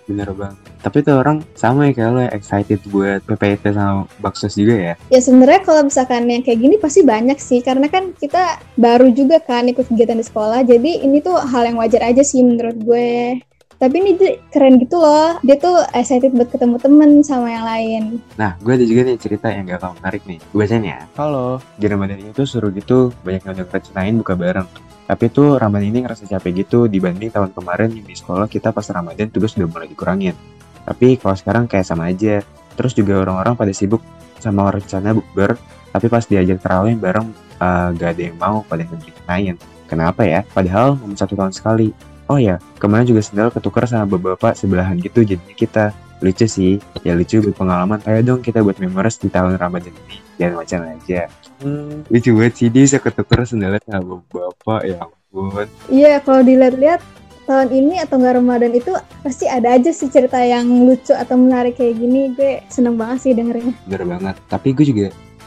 Bener 0.06 0.30
banget. 0.30 0.58
Tapi 0.86 1.02
tuh 1.02 1.18
orang 1.18 1.42
sama 1.58 1.90
ya 1.90 1.92
kayak 1.98 2.10
lo 2.14 2.20
ya, 2.22 2.30
excited 2.30 2.78
buat 2.94 3.26
PPT 3.26 3.74
sama 3.74 4.06
baksos 4.22 4.54
juga 4.54 4.74
ya. 4.78 4.94
Ya 5.10 5.18
sebenarnya 5.18 5.66
kalau 5.66 5.82
misalkan 5.82 6.30
yang 6.30 6.46
kayak 6.46 6.62
gini 6.62 6.78
pasti 6.78 7.02
banyak 7.02 7.38
sih 7.42 7.58
karena 7.58 7.90
kan 7.90 8.14
kita 8.14 8.62
baru 8.78 9.10
juga 9.10 9.42
kan 9.42 9.66
ikut 9.66 9.90
kegiatan 9.90 10.14
di 10.14 10.26
sekolah 10.26 10.62
jadi 10.62 11.02
ini 11.02 11.18
tuh 11.18 11.34
hal 11.34 11.66
yang 11.66 11.76
wajar 11.82 12.06
aja 12.06 12.22
sih 12.22 12.40
menurut 12.42 12.78
gue. 12.78 13.42
tapi 13.76 14.00
ini 14.00 14.16
dia 14.16 14.40
keren 14.48 14.80
gitu 14.80 14.96
loh 14.96 15.36
dia 15.44 15.60
tuh 15.60 15.84
excited 15.92 16.32
buat 16.32 16.48
ketemu 16.48 16.80
temen 16.80 17.10
sama 17.20 17.52
yang 17.52 17.60
lain 17.68 18.02
Nah, 18.40 18.56
gue 18.64 18.72
ada 18.72 18.84
juga 18.88 19.04
nih 19.04 19.20
cerita 19.20 19.52
yang 19.52 19.68
gak 19.68 19.84
kalah 19.84 19.94
menarik 20.00 20.22
nih. 20.24 20.40
Gue 20.48 20.64
bacain 20.64 20.80
ya. 20.80 21.04
Halo, 21.12 21.60
di 21.76 21.84
Ramadan 21.84 22.24
ini 22.24 22.32
tuh 22.32 22.48
suruh 22.48 22.72
gitu 22.72 23.12
banyak 23.20 23.44
yang 23.44 23.52
udah 23.52 23.68
rencanain 23.68 24.16
buka 24.16 24.32
bareng. 24.32 24.68
Tapi 25.06 25.30
tuh 25.30 25.54
Ramadan 25.54 25.86
ini 25.86 26.02
ngerasa 26.02 26.26
capek 26.26 26.66
gitu 26.66 26.90
dibanding 26.90 27.30
tahun 27.30 27.54
kemarin 27.54 27.94
di 27.94 28.14
sekolah 28.14 28.50
kita 28.50 28.74
pas 28.74 28.86
Ramadan 28.90 29.30
tugas 29.30 29.54
udah 29.54 29.70
mulai 29.70 29.86
dikurangin. 29.86 30.34
Tapi 30.82 31.18
kalau 31.18 31.36
sekarang 31.38 31.64
kayak 31.70 31.86
sama 31.86 32.10
aja. 32.10 32.42
Terus 32.76 32.92
juga 32.92 33.24
orang-orang 33.24 33.56
pada 33.56 33.72
sibuk 33.72 34.04
sama 34.36 34.68
rencana 34.68 35.16
bukber, 35.16 35.56
tapi 35.96 36.06
pas 36.12 36.20
diajak 36.28 36.60
terawih 36.60 36.92
bareng 36.92 37.32
uh, 37.56 37.88
gak 37.96 38.10
ada 38.12 38.22
yang 38.28 38.36
mau 38.36 38.60
pada 38.68 38.84
ngerencanain. 38.84 39.56
Kenapa 39.88 40.28
ya? 40.28 40.44
Padahal 40.52 40.98
momen 41.00 41.16
satu 41.16 41.32
tahun 41.32 41.56
sekali. 41.56 41.96
Oh 42.28 42.36
ya, 42.36 42.60
kemarin 42.82 43.08
juga 43.08 43.22
sendal 43.22 43.48
ketukar 43.54 43.88
sama 43.88 44.04
bapak-bapak 44.04 44.58
sebelahan 44.58 44.98
gitu 44.98 45.22
jadinya 45.22 45.56
kita 45.56 45.84
lucu 46.20 46.46
sih. 46.48 46.72
Ya 47.04 47.12
lucu 47.12 47.40
buat 47.42 47.56
pengalaman 47.56 48.00
ayo 48.08 48.20
dong 48.24 48.40
kita 48.40 48.64
buat 48.64 48.78
memories 48.80 49.20
di 49.20 49.28
tahun 49.28 49.60
Ramadan 49.60 49.92
ini. 49.92 50.16
Jangan 50.36 50.54
macam 50.60 50.78
aja. 50.88 51.20
Hmm, 51.60 52.04
lucu 52.08 52.30
banget 52.36 52.52
sih. 52.56 52.68
Dia 52.72 52.82
bisa 52.84 52.98
ketukar 53.00 53.44
sendalnya 53.44 53.80
sama 53.84 54.20
bapak 54.28 54.80
ya 54.84 54.96
ampun. 55.04 55.66
Iya 55.88 56.20
kalau 56.24 56.40
dilihat-lihat 56.44 57.00
tahun 57.46 57.68
ini 57.70 57.94
atau 58.02 58.18
nggak 58.18 58.34
Ramadan 58.42 58.72
itu 58.74 58.92
pasti 59.22 59.46
ada 59.46 59.78
aja 59.78 59.94
sih 59.94 60.10
cerita 60.10 60.42
yang 60.42 60.66
lucu 60.66 61.14
atau 61.14 61.38
menarik 61.38 61.78
kayak 61.78 61.96
gini. 61.96 62.34
Gue 62.34 62.60
seneng 62.68 62.98
banget 62.98 63.18
sih 63.22 63.32
dengernya. 63.32 63.72
Bener 63.86 64.04
banget. 64.04 64.36
Tapi 64.50 64.74
gue 64.74 64.86
juga 64.88 65.06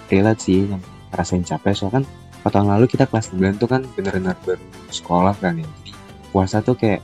relate 0.10 0.42
sih 0.42 0.66
yang 0.66 0.82
rasain 1.14 1.44
capek. 1.46 1.74
Soalnya 1.76 2.02
kan 2.02 2.04
tahun 2.50 2.72
lalu 2.72 2.86
kita 2.90 3.06
kelas 3.06 3.30
9 3.36 3.62
tuh 3.62 3.70
kan 3.70 3.82
bener-bener 3.94 4.34
baru 4.48 4.64
sekolah 4.90 5.36
kan 5.38 5.60
ya. 5.60 5.68
Jadi 5.84 5.92
puasa 6.34 6.64
tuh 6.64 6.74
kayak 6.74 7.04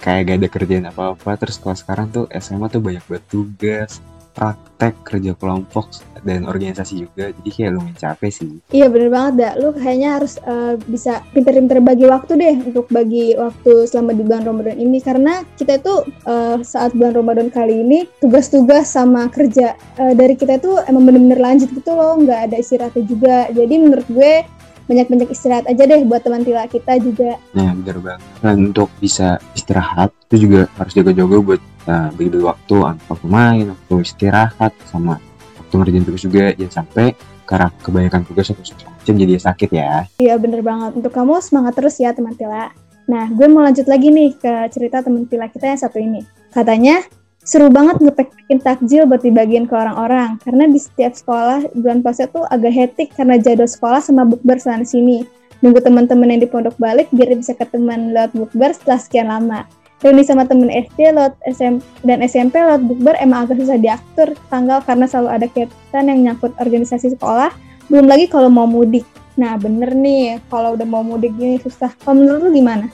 kayak 0.00 0.20
gak 0.28 0.38
ada 0.38 0.48
kerjaan 0.48 0.86
apa-apa. 0.88 1.30
Terus 1.40 1.56
kalau 1.60 1.76
sekarang 1.76 2.06
tuh 2.12 2.24
SMA 2.36 2.66
tuh 2.68 2.82
banyak 2.82 3.04
banget 3.06 3.24
tugas 3.28 4.00
praktek 4.36 4.92
kerja 5.00 5.32
kelompok 5.32 5.88
dan 6.20 6.44
organisasi 6.44 7.08
juga. 7.08 7.32
Jadi 7.32 7.48
kayak 7.48 7.72
lumayan 7.72 7.96
capek 7.96 8.30
sih. 8.34 8.52
Iya 8.68 8.92
bener 8.92 9.08
banget 9.08 9.32
dah 9.40 9.52
lu 9.56 9.72
kayaknya 9.72 10.20
harus 10.20 10.36
uh, 10.44 10.76
bisa 10.84 11.24
pinter-pinter 11.32 11.80
bagi 11.80 12.04
waktu 12.04 12.32
deh 12.36 12.54
untuk 12.68 12.86
bagi 12.92 13.32
waktu 13.32 13.88
selama 13.88 14.12
di 14.12 14.22
bulan 14.26 14.44
Ramadan 14.44 14.76
ini. 14.76 14.98
Karena 15.00 15.40
kita 15.56 15.80
itu 15.80 15.94
uh, 16.28 16.60
saat 16.60 16.92
bulan 16.92 17.16
Ramadan 17.16 17.48
kali 17.48 17.80
ini 17.80 18.04
tugas-tugas 18.20 18.92
sama 18.92 19.32
kerja 19.32 19.72
uh, 19.96 20.12
dari 20.12 20.36
kita 20.36 20.60
itu 20.60 20.76
emang 20.84 21.08
bener-bener 21.08 21.40
lanjut 21.40 21.72
gitu 21.72 21.96
loh. 21.96 22.20
Nggak 22.20 22.52
ada 22.52 22.56
istirahatnya 22.60 23.04
juga. 23.08 23.36
Jadi 23.54 23.74
menurut 23.80 24.06
gue 24.12 24.44
banyak-banyak 24.86 25.28
istirahat 25.30 25.66
aja 25.66 25.82
deh 25.86 26.02
buat 26.06 26.22
teman 26.22 26.42
tila 26.46 26.66
kita 26.70 26.98
juga. 27.02 27.38
Nah, 27.52 27.74
bener 27.74 27.98
banget. 27.98 28.22
Dan 28.40 28.72
untuk 28.72 28.88
bisa 29.02 29.38
istirahat 29.52 30.14
itu 30.30 30.48
juga 30.48 30.70
harus 30.78 30.92
jaga-jaga 30.94 31.36
buat 31.42 31.62
uh, 31.90 32.08
bagi 32.14 32.38
waktu 32.38 32.74
waktu 32.82 33.26
main, 33.26 33.64
waktu 33.74 33.94
istirahat, 34.06 34.72
sama 34.86 35.18
waktu 35.58 35.74
ngerjain 35.74 36.04
tugas 36.06 36.22
juga. 36.22 36.44
Jangan 36.54 36.74
sampai 36.86 37.06
karena 37.46 37.68
kebanyakan 37.82 38.22
tugas 38.26 38.50
atau 38.50 38.62
macam 38.62 39.14
jadi 39.14 39.32
sakit 39.38 39.70
ya. 39.70 39.92
Iya 40.18 40.34
bener 40.38 40.62
banget. 40.66 40.98
Untuk 40.98 41.14
kamu 41.14 41.38
semangat 41.42 41.78
terus 41.78 41.98
ya 42.02 42.10
teman 42.10 42.34
tila. 42.34 42.70
Nah, 43.06 43.30
gue 43.30 43.46
mau 43.46 43.62
lanjut 43.62 43.86
lagi 43.86 44.10
nih 44.10 44.34
ke 44.34 44.66
cerita 44.74 44.98
teman 44.98 45.30
tila 45.30 45.46
kita 45.46 45.70
yang 45.70 45.78
satu 45.78 46.02
ini. 46.02 46.26
Katanya, 46.50 47.06
seru 47.46 47.70
banget 47.70 48.02
ngepek-pekin 48.02 48.58
takjil 48.58 49.06
buat 49.06 49.22
dibagiin 49.22 49.70
ke 49.70 49.74
orang-orang. 49.78 50.36
Karena 50.42 50.66
di 50.66 50.82
setiap 50.82 51.14
sekolah 51.14 51.70
bulan 51.78 52.02
puasa 52.02 52.26
tuh 52.26 52.42
agak 52.50 52.74
hektik 52.74 53.14
karena 53.14 53.38
jadwal 53.38 53.70
sekolah 53.70 54.02
sama 54.02 54.26
bukber 54.26 54.58
sana 54.58 54.82
sini. 54.82 55.22
Nunggu 55.62 55.80
teman-teman 55.80 56.34
yang 56.34 56.42
di 56.42 56.50
pondok 56.50 56.74
balik 56.76 57.06
biar 57.14 57.32
bisa 57.38 57.54
ketemu 57.54 58.12
lewat 58.12 58.34
bukber 58.34 58.74
setelah 58.74 58.98
sekian 59.00 59.30
lama. 59.30 59.64
Reuni 60.04 60.28
sama 60.28 60.44
temen 60.44 60.68
SD 60.68 61.16
lewat 61.16 61.40
SM, 61.48 61.80
dan 62.04 62.20
SMP 62.20 62.60
lewat 62.60 62.84
bukber 62.84 63.14
emang 63.16 63.48
agak 63.48 63.64
susah 63.64 63.80
diatur 63.80 64.36
tanggal 64.52 64.84
karena 64.84 65.08
selalu 65.08 65.28
ada 65.32 65.46
kegiatan 65.48 66.04
yang 66.04 66.18
nyangkut 66.28 66.52
organisasi 66.60 67.16
sekolah. 67.16 67.48
Belum 67.88 68.04
lagi 68.10 68.28
kalau 68.28 68.50
mau 68.52 68.68
mudik. 68.68 69.06
Nah 69.40 69.56
bener 69.56 69.94
nih 69.94 70.42
kalau 70.52 70.74
udah 70.76 70.84
mau 70.84 71.00
mudik 71.00 71.32
gini 71.38 71.56
susah. 71.62 71.94
Kalau 72.02 72.18
menurut 72.18 72.50
lu 72.50 72.50
gimana? 72.52 72.90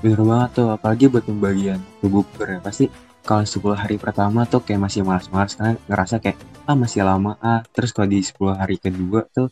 Bener 0.00 0.22
banget 0.24 0.50
tuh 0.56 0.72
apalagi 0.72 1.12
buat 1.12 1.26
pembagian 1.28 1.82
bukber 2.00 2.56
ya 2.56 2.58
pasti 2.64 2.88
kalau 3.24 3.44
10 3.44 3.76
hari 3.76 3.96
pertama 4.00 4.48
tuh 4.48 4.64
kayak 4.64 4.90
masih 4.90 5.04
malas-malas 5.04 5.54
karena 5.54 5.76
ngerasa 5.86 6.18
kayak 6.18 6.38
ah 6.66 6.76
masih 6.76 7.04
lama 7.04 7.36
ah. 7.40 7.60
Terus 7.72 7.92
kalau 7.92 8.08
di 8.08 8.20
10 8.24 8.56
hari 8.56 8.76
kedua 8.80 9.26
tuh 9.30 9.48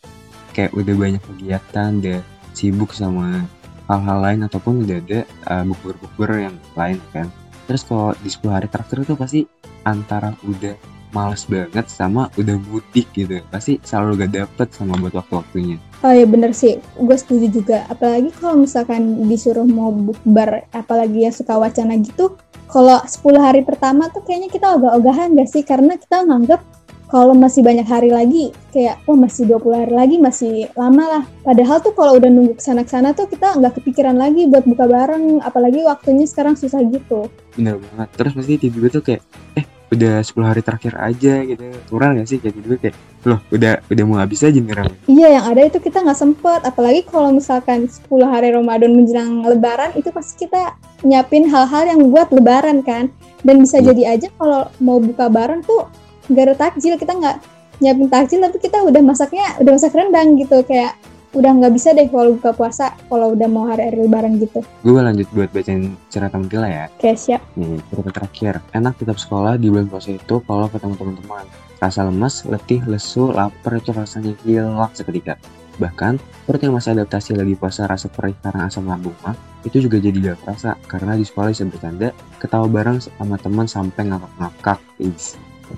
kayak 0.53 0.73
udah 0.73 0.95
banyak 0.97 1.23
kegiatan 1.23 1.89
udah 2.01 2.19
sibuk 2.57 2.91
sama 2.91 3.45
hal-hal 3.89 4.19
lain 4.21 4.41
ataupun 4.45 4.85
udah 4.85 4.97
ada 5.01 5.19
uh, 5.49 5.63
bukber-bukber 5.65 6.49
yang 6.49 6.55
lain 6.77 6.97
kan. 7.09 7.27
Terus 7.65 7.85
kalau 7.85 8.13
di 8.19 8.29
10 8.29 8.49
hari 8.49 8.67
terakhir 8.69 9.05
tuh 9.05 9.17
pasti 9.17 9.45
antara 9.85 10.33
udah 10.45 10.98
males 11.11 11.45
banget 11.49 11.85
sama 11.89 12.29
udah 12.37 12.55
mudik 12.69 13.07
gitu 13.13 13.41
pasti 13.49 13.81
selalu 13.81 14.25
gak 14.25 14.33
dapet 14.45 14.67
sama 14.73 14.97
buat 14.97 15.13
waktu-waktunya 15.17 15.77
Oh 15.99 16.15
iya 16.15 16.23
bener 16.23 16.55
sih, 16.55 16.79
gue 16.79 17.17
setuju 17.19 17.51
juga. 17.51 17.83
Apalagi 17.91 18.31
kalau 18.39 18.63
misalkan 18.63 19.27
disuruh 19.27 19.67
mau 19.67 19.91
bukber, 19.91 20.63
apalagi 20.71 21.27
yang 21.27 21.35
suka 21.35 21.59
wacana 21.59 21.99
gitu, 21.99 22.39
kalau 22.71 23.03
10 23.03 23.35
hari 23.35 23.67
pertama 23.67 24.07
tuh 24.07 24.23
kayaknya 24.23 24.47
kita 24.47 24.79
ogah-ogahan 24.79 25.35
gak 25.35 25.51
sih? 25.51 25.59
Karena 25.59 25.99
kita 25.99 26.23
nganggap 26.23 26.63
kalau 27.09 27.33
masih 27.33 27.65
banyak 27.65 27.89
hari 27.89 28.13
lagi, 28.13 28.53
kayak 28.69 29.01
oh 29.09 29.17
masih 29.17 29.49
20 29.49 29.81
hari 29.81 29.93
lagi, 29.97 30.15
masih 30.21 30.69
lama 30.77 31.19
lah. 31.19 31.23
Padahal 31.41 31.81
tuh 31.81 31.97
kalau 31.97 32.21
udah 32.21 32.29
nunggu 32.29 32.53
ke 32.53 32.63
sana-kesana 32.63 33.17
tuh 33.17 33.25
kita 33.25 33.57
nggak 33.57 33.81
kepikiran 33.81 34.13
lagi 34.13 34.45
buat 34.45 34.61
buka 34.69 34.85
bareng, 34.85 35.41
apalagi 35.41 35.81
waktunya 35.81 36.29
sekarang 36.29 36.53
susah 36.53 36.85
gitu. 36.85 37.25
Bener 37.57 37.81
banget. 37.81 38.07
Terus 38.13 38.31
pasti 38.37 38.53
tiba-tiba 38.61 38.87
tuh 38.93 39.03
kayak, 39.03 39.21
eh 39.57 39.65
udah 39.89 40.21
10 40.21 40.37
hari 40.45 40.61
terakhir 40.61 40.93
aja 41.01 41.41
gitu 41.41 41.65
kurang 41.89 42.21
gak 42.21 42.29
sih 42.29 42.37
kayak 42.37 42.61
gitu 42.61 42.77
kayak 42.77 42.95
loh 43.25 43.41
udah 43.49 43.81
udah 43.89 44.03
mau 44.05 44.21
habis 44.21 44.45
aja 44.45 44.53
nih 44.53 44.69
iya 45.09 45.41
yang 45.41 45.45
ada 45.49 45.65
itu 45.65 45.81
kita 45.81 46.05
nggak 46.05 46.13
sempet 46.13 46.61
apalagi 46.61 47.01
kalau 47.09 47.33
misalkan 47.33 47.89
10 47.89 48.05
hari 48.21 48.53
Ramadan 48.53 48.93
menjelang 48.93 49.41
lebaran 49.41 49.89
itu 49.97 50.13
pasti 50.13 50.45
kita 50.45 50.77
nyiapin 51.01 51.49
hal-hal 51.49 51.89
yang 51.89 52.13
buat 52.13 52.29
lebaran 52.29 52.85
kan 52.85 53.09
dan 53.41 53.55
bisa 53.65 53.81
ya. 53.81 53.89
jadi 53.91 54.01
aja 54.13 54.27
kalau 54.37 54.69
mau 54.77 55.01
buka 55.01 55.25
bareng 55.25 55.65
tuh 55.65 55.89
gak 56.29 56.43
ada 56.49 56.55
takjil 56.55 56.95
kita 56.95 57.13
nggak 57.17 57.37
nyiapin 57.79 58.07
takjil 58.11 58.39
tapi 58.43 58.57
kita 58.61 58.77
udah 58.83 59.01
masaknya 59.01 59.45
udah 59.59 59.71
masak 59.75 59.95
rendang 59.95 60.35
gitu 60.35 60.61
kayak 60.67 60.93
udah 61.29 61.51
nggak 61.61 61.73
bisa 61.77 61.93
deh 61.93 62.09
kalau 62.09 62.33
buka 62.33 62.51
puasa 62.57 62.97
kalau 63.05 63.37
udah 63.37 63.45
mau 63.45 63.69
hari-hari 63.69 64.01
lebaran 64.01 64.41
gitu. 64.41 64.65
Gue 64.81 64.97
lanjut 64.97 65.29
buat 65.29 65.53
bacain 65.53 65.93
cerita 66.09 66.41
Mutila 66.41 66.65
ya. 66.65 66.85
Oke 66.89 67.13
siap. 67.13 67.41
Nih 67.53 67.77
cerita 67.93 68.09
terakhir. 68.09 68.53
Enak 68.73 68.97
tetap 68.97 69.21
sekolah 69.21 69.61
di 69.61 69.69
bulan 69.69 69.85
puasa 69.85 70.17
itu 70.17 70.35
kalau 70.49 70.65
ketemu 70.73 70.97
teman-teman. 70.97 71.45
Rasa 71.79 72.09
lemas, 72.09 72.43
letih, 72.49 72.81
lesu, 72.89 73.29
lapar 73.31 73.77
itu 73.77 73.93
rasanya 73.93 74.33
hilang 74.43 74.91
seketika. 74.91 75.39
Bahkan, 75.79 76.19
perut 76.43 76.59
yang 76.59 76.75
masih 76.75 76.91
adaptasi 76.91 77.39
lagi 77.39 77.55
puasa 77.55 77.87
rasa 77.87 78.11
perih 78.11 78.35
karena 78.43 78.67
asam 78.67 78.83
lambung 78.83 79.15
mah, 79.23 79.31
itu 79.63 79.79
juga 79.79 79.95
jadi 79.95 80.35
gak 80.35 80.43
terasa 80.43 80.75
karena 80.91 81.15
di 81.15 81.23
sekolah 81.23 81.55
bisa 81.55 81.63
bercanda, 81.63 82.11
ketawa 82.35 82.67
bareng 82.67 82.99
sama 82.99 83.39
teman 83.39 83.63
sampai 83.63 84.11
ngakak-ngakak. 84.11 84.79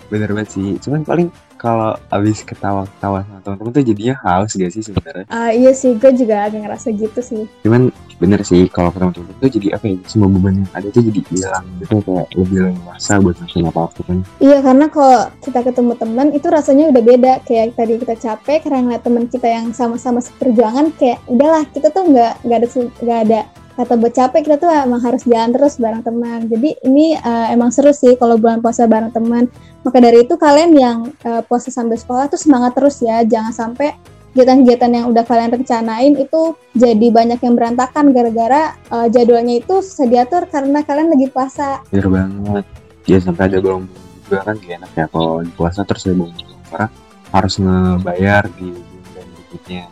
Bener 0.10 0.29
banget 0.31 0.50
sih, 0.55 0.75
cuman 0.79 1.01
paling 1.07 1.27
kalau 1.62 1.93
abis 2.10 2.41
ketawa-ketawa 2.41 3.21
sama 3.21 3.39
teman-teman 3.45 3.69
tuh 3.69 3.86
jadinya 3.86 4.15
haus 4.25 4.57
gak 4.57 4.74
sih 4.74 4.81
sebenarnya? 4.81 5.29
Uh, 5.29 5.53
iya 5.53 5.71
sih, 5.77 5.93
gue 5.93 6.12
juga 6.17 6.50
agak 6.50 6.65
ngerasa 6.65 6.89
gitu 6.89 7.21
sih. 7.21 7.43
Cuman 7.62 7.93
bener 8.17 8.41
sih 8.41 8.65
kalau 8.69 8.89
ketemu 8.89 9.13
teman 9.13 9.33
tuh 9.38 9.51
jadi 9.53 9.67
apa 9.77 9.86
ya? 9.86 9.98
Semua 10.10 10.27
beban 10.33 10.57
yang 10.57 10.69
ada 10.74 10.88
tuh 10.89 11.05
jadi 11.05 11.21
hilang 11.29 11.65
gitu 11.77 11.95
kayak 12.01 12.27
lebih 12.33 12.57
leluasa 12.65 13.13
buat 13.21 13.36
ngelakuin 13.38 13.69
apa-apa 13.69 14.00
kan? 14.10 14.17
Iya 14.41 14.57
karena 14.65 14.86
kalau 14.89 15.21
kita 15.45 15.60
ketemu 15.62 15.93
teman 16.01 16.27
itu 16.33 16.48
rasanya 16.50 16.83
udah 16.89 17.03
beda. 17.05 17.33
Kayak 17.45 17.77
tadi 17.77 17.93
kita 18.01 18.15
capek 18.17 18.57
karena 18.65 18.79
ngeliat 18.81 19.03
teman 19.05 19.25
kita 19.29 19.48
yang 19.50 19.67
sama-sama 19.74 20.17
seperjuangan 20.17 20.93
kayak 20.98 21.21
udahlah 21.29 21.62
kita 21.69 21.93
tuh 21.93 22.10
nggak 22.10 22.41
nggak 22.41 22.57
ada 22.57 22.67
nggak 23.05 23.19
ada 23.29 23.39
kata 23.81 23.97
buat 23.97 24.13
capek 24.13 24.41
kita 24.45 24.57
tuh 24.61 24.69
emang 24.69 25.01
harus 25.01 25.25
jalan 25.25 25.50
terus 25.50 25.81
bareng 25.81 26.05
teman. 26.05 26.45
Jadi 26.45 26.77
ini 26.85 27.17
uh, 27.17 27.50
emang 27.50 27.73
seru 27.73 27.89
sih 27.89 28.13
kalau 28.13 28.38
bulan 28.38 28.61
puasa 28.61 28.85
bareng 28.85 29.09
teman. 29.09 29.50
Maka 29.81 29.97
dari 29.97 30.21
itu 30.21 30.38
kalian 30.38 30.71
yang 30.77 30.97
uh, 31.25 31.41
puasa 31.41 31.73
sambil 31.73 31.97
sekolah 31.97 32.29
tuh 32.29 32.38
semangat 32.38 32.77
terus 32.77 33.01
ya. 33.01 33.25
Jangan 33.25 33.50
sampai 33.50 33.97
kegiatan-kegiatan 34.31 34.91
yang 34.95 35.05
udah 35.11 35.23
kalian 35.27 35.51
rencanain 35.51 36.13
itu 36.15 36.55
jadi 36.71 37.07
banyak 37.11 37.41
yang 37.41 37.53
berantakan 37.57 38.15
gara-gara 38.15 38.77
uh, 38.93 39.09
jadwalnya 39.09 39.59
itu 39.59 39.83
susah 39.83 40.07
diatur 40.07 40.45
karena 40.47 40.85
kalian 40.85 41.09
lagi 41.11 41.27
puasa. 41.27 41.81
Bener 41.89 42.07
banget. 42.07 42.65
Ya 43.09 43.17
sampai 43.17 43.50
ada 43.50 43.57
belum 43.59 43.89
juga 44.29 44.45
kan 44.45 44.55
gak 44.61 44.77
enak 44.77 44.91
ya 44.95 45.05
kalau 45.09 45.43
puasa 45.57 45.81
terus 45.83 46.05
ada 46.05 46.15
belum 46.15 46.31
karena 46.71 46.88
harus 47.33 47.53
ngebayar 47.59 48.43
di 48.55 48.69
bulan 48.77 49.25
berikutnya. 49.35 49.83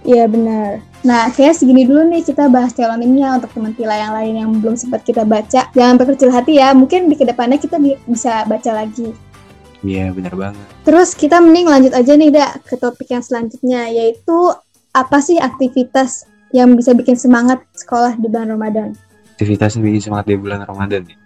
Iya 0.00 0.24
benar. 0.26 0.80
Nah, 1.00 1.32
kayaknya 1.32 1.56
segini 1.56 1.82
dulu 1.88 2.08
nih 2.08 2.24
kita 2.24 2.48
bahas 2.52 2.72
telonemnya 2.76 3.40
untuk 3.40 3.52
teman 3.56 3.72
tila 3.72 3.96
yang 3.96 4.12
lain 4.12 4.34
yang 4.36 4.50
belum 4.60 4.76
sempat 4.76 5.04
kita 5.04 5.24
baca. 5.24 5.72
Jangan 5.72 5.94
berkecil 5.96 6.28
hati 6.32 6.60
ya, 6.60 6.72
mungkin 6.76 7.08
di 7.08 7.16
ke 7.16 7.24
depannya 7.24 7.56
kita 7.56 7.80
bisa 8.08 8.44
baca 8.44 8.70
lagi. 8.72 9.12
Iya, 9.80 10.12
benar 10.12 10.36
banget. 10.36 10.66
Terus 10.84 11.16
kita 11.16 11.40
mending 11.40 11.68
lanjut 11.68 11.92
aja 11.96 12.12
nih, 12.12 12.28
Dak, 12.32 12.68
ke 12.68 12.76
topik 12.76 13.08
yang 13.08 13.24
selanjutnya, 13.24 13.88
yaitu 13.88 14.52
apa 14.92 15.24
sih 15.24 15.40
aktivitas 15.40 16.28
yang 16.52 16.76
bisa 16.76 16.92
bikin 16.92 17.16
semangat 17.16 17.64
sekolah 17.72 18.16
di 18.20 18.28
bulan 18.28 18.52
Ramadan? 18.52 18.92
aktivitas 19.40 19.80
yang 19.80 19.88
bikin 19.88 20.02
semangat 20.04 20.26
di 20.28 20.36
bulan 20.36 20.60
Ramadan 20.68 21.00
nih. 21.08 21.18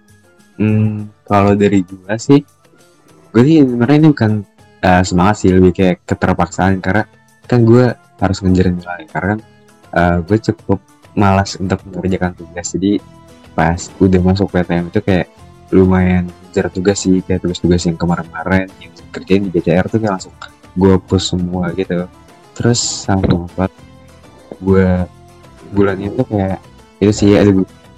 Hmm, 0.55 1.11
kalau 1.27 1.59
dari 1.59 1.83
gua 1.83 2.15
sih, 2.15 2.47
gue 3.35 3.43
sih 3.43 3.67
sebenarnya 3.67 4.07
ini 4.07 4.09
bukan 4.15 4.33
uh, 4.87 5.03
semangat 5.03 5.43
sih, 5.43 5.51
lebih 5.51 5.75
kayak 5.75 6.07
keterpaksaan 6.07 6.79
karena 6.79 7.11
kan 7.45 7.61
gue 7.63 7.93
harus 8.21 8.39
ngejarin 8.41 8.81
nilai 8.81 9.05
karena 9.11 9.35
uh, 9.93 10.19
gue 10.25 10.39
cukup 10.53 10.81
malas 11.15 11.57
untuk 11.61 11.81
mengerjakan 11.89 12.35
tugas. 12.35 12.75
Jadi 12.75 12.99
pas 13.55 13.79
udah 14.03 14.21
masuk 14.21 14.51
PTM 14.51 14.91
itu 14.91 15.01
kayak 15.01 15.31
lumayan 15.71 16.27
ngejar 16.51 16.71
tugas 16.71 17.03
sih 17.03 17.23
kayak 17.23 17.43
tugas-tugas 17.43 17.83
yang 17.87 17.99
kemarin-kemarin 17.99 18.71
yang 18.83 18.93
kerjain 19.11 19.43
di 19.47 19.51
BCR 19.51 19.87
tuh 19.91 19.99
kayak 20.03 20.19
langsung 20.19 20.35
gue 20.75 20.95
push 21.03 21.35
semua 21.35 21.71
gitu. 21.75 22.07
Terus 22.55 22.81
sampai 22.83 23.31
empat 23.31 23.71
gue 24.63 25.07
bulan 25.75 25.99
itu 25.99 26.23
kayak 26.27 26.59
itu 27.03 27.13
sih 27.13 27.31
ada 27.35 27.51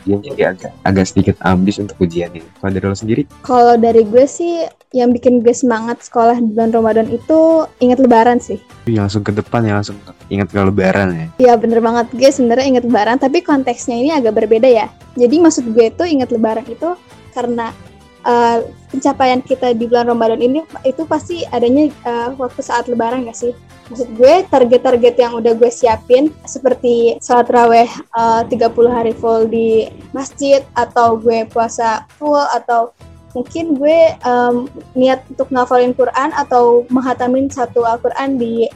ujian 0.07 0.23
jadi 0.23 0.43
agak 0.55 0.73
agak 0.87 1.05
sedikit 1.11 1.37
ambis 1.43 1.83
untuk 1.83 1.99
ujian 1.99 2.31
ini 2.31 2.47
kalau 2.63 2.71
dari 2.73 2.87
lo 2.87 2.97
sendiri 2.97 3.23
Kalau 3.43 3.75
dari 3.75 4.03
gue 4.07 4.25
sih 4.25 4.63
yang 4.95 5.11
bikin 5.11 5.43
gue 5.43 5.53
semangat 5.53 6.01
sekolah 6.01 6.39
di 6.39 6.49
bulan 6.55 6.71
Ramadan 6.73 7.11
itu 7.11 7.67
ingat 7.83 7.99
lebaran 8.01 8.39
sih. 8.39 8.57
Ih, 8.87 8.97
langsung 8.97 9.27
ke 9.27 9.35
depan 9.35 9.67
ya 9.67 9.77
langsung 9.77 9.99
ingat 10.31 10.49
ke 10.49 10.59
lebaran 10.63 11.11
ya 11.13 11.27
Iya 11.37 11.53
bener 11.59 11.83
banget 11.83 12.07
gue 12.15 12.31
sebenarnya 12.31 12.67
ingat 12.79 12.85
lebaran 12.87 13.19
tapi 13.19 13.43
konteksnya 13.43 13.99
ini 13.99 14.11
agak 14.15 14.39
berbeda 14.39 14.71
ya. 14.71 14.87
Jadi 15.19 15.43
maksud 15.43 15.65
gue 15.75 15.91
itu 15.91 16.05
ingat 16.07 16.31
lebaran 16.31 16.65
itu 16.71 16.95
karena 17.35 17.75
uh, 18.27 18.67
pencapaian 18.91 19.41
kita 19.41 19.73
di 19.73 19.87
bulan 19.87 20.11
Ramadan 20.11 20.43
ini 20.43 20.61
itu 20.83 21.07
pasti 21.07 21.47
adanya 21.55 21.89
uh, 22.05 22.35
waktu 22.35 22.61
saat 22.61 22.91
lebaran 22.91 23.25
gak 23.31 23.39
sih? 23.39 23.55
Maksud 23.87 24.19
gue 24.19 24.35
target-target 24.51 25.15
yang 25.15 25.39
udah 25.39 25.55
gue 25.55 25.71
siapin 25.71 26.35
seperti 26.43 27.23
sholat 27.23 27.47
raweh 27.47 27.87
uh, 28.19 28.43
30 28.43 28.67
hari 28.91 29.15
full 29.15 29.47
di 29.47 29.87
masjid 30.11 30.67
atau 30.75 31.15
gue 31.15 31.47
puasa 31.47 32.03
full 32.19 32.43
atau 32.51 32.91
mungkin 33.31 33.79
gue 33.79 33.99
um, 34.27 34.67
niat 34.99 35.23
untuk 35.31 35.53
ngafalin 35.55 35.95
Quran 35.95 36.35
atau 36.35 36.89
menghatamin 36.91 37.47
satu 37.47 37.87
Al-Quran 37.87 38.41
di 38.41 38.67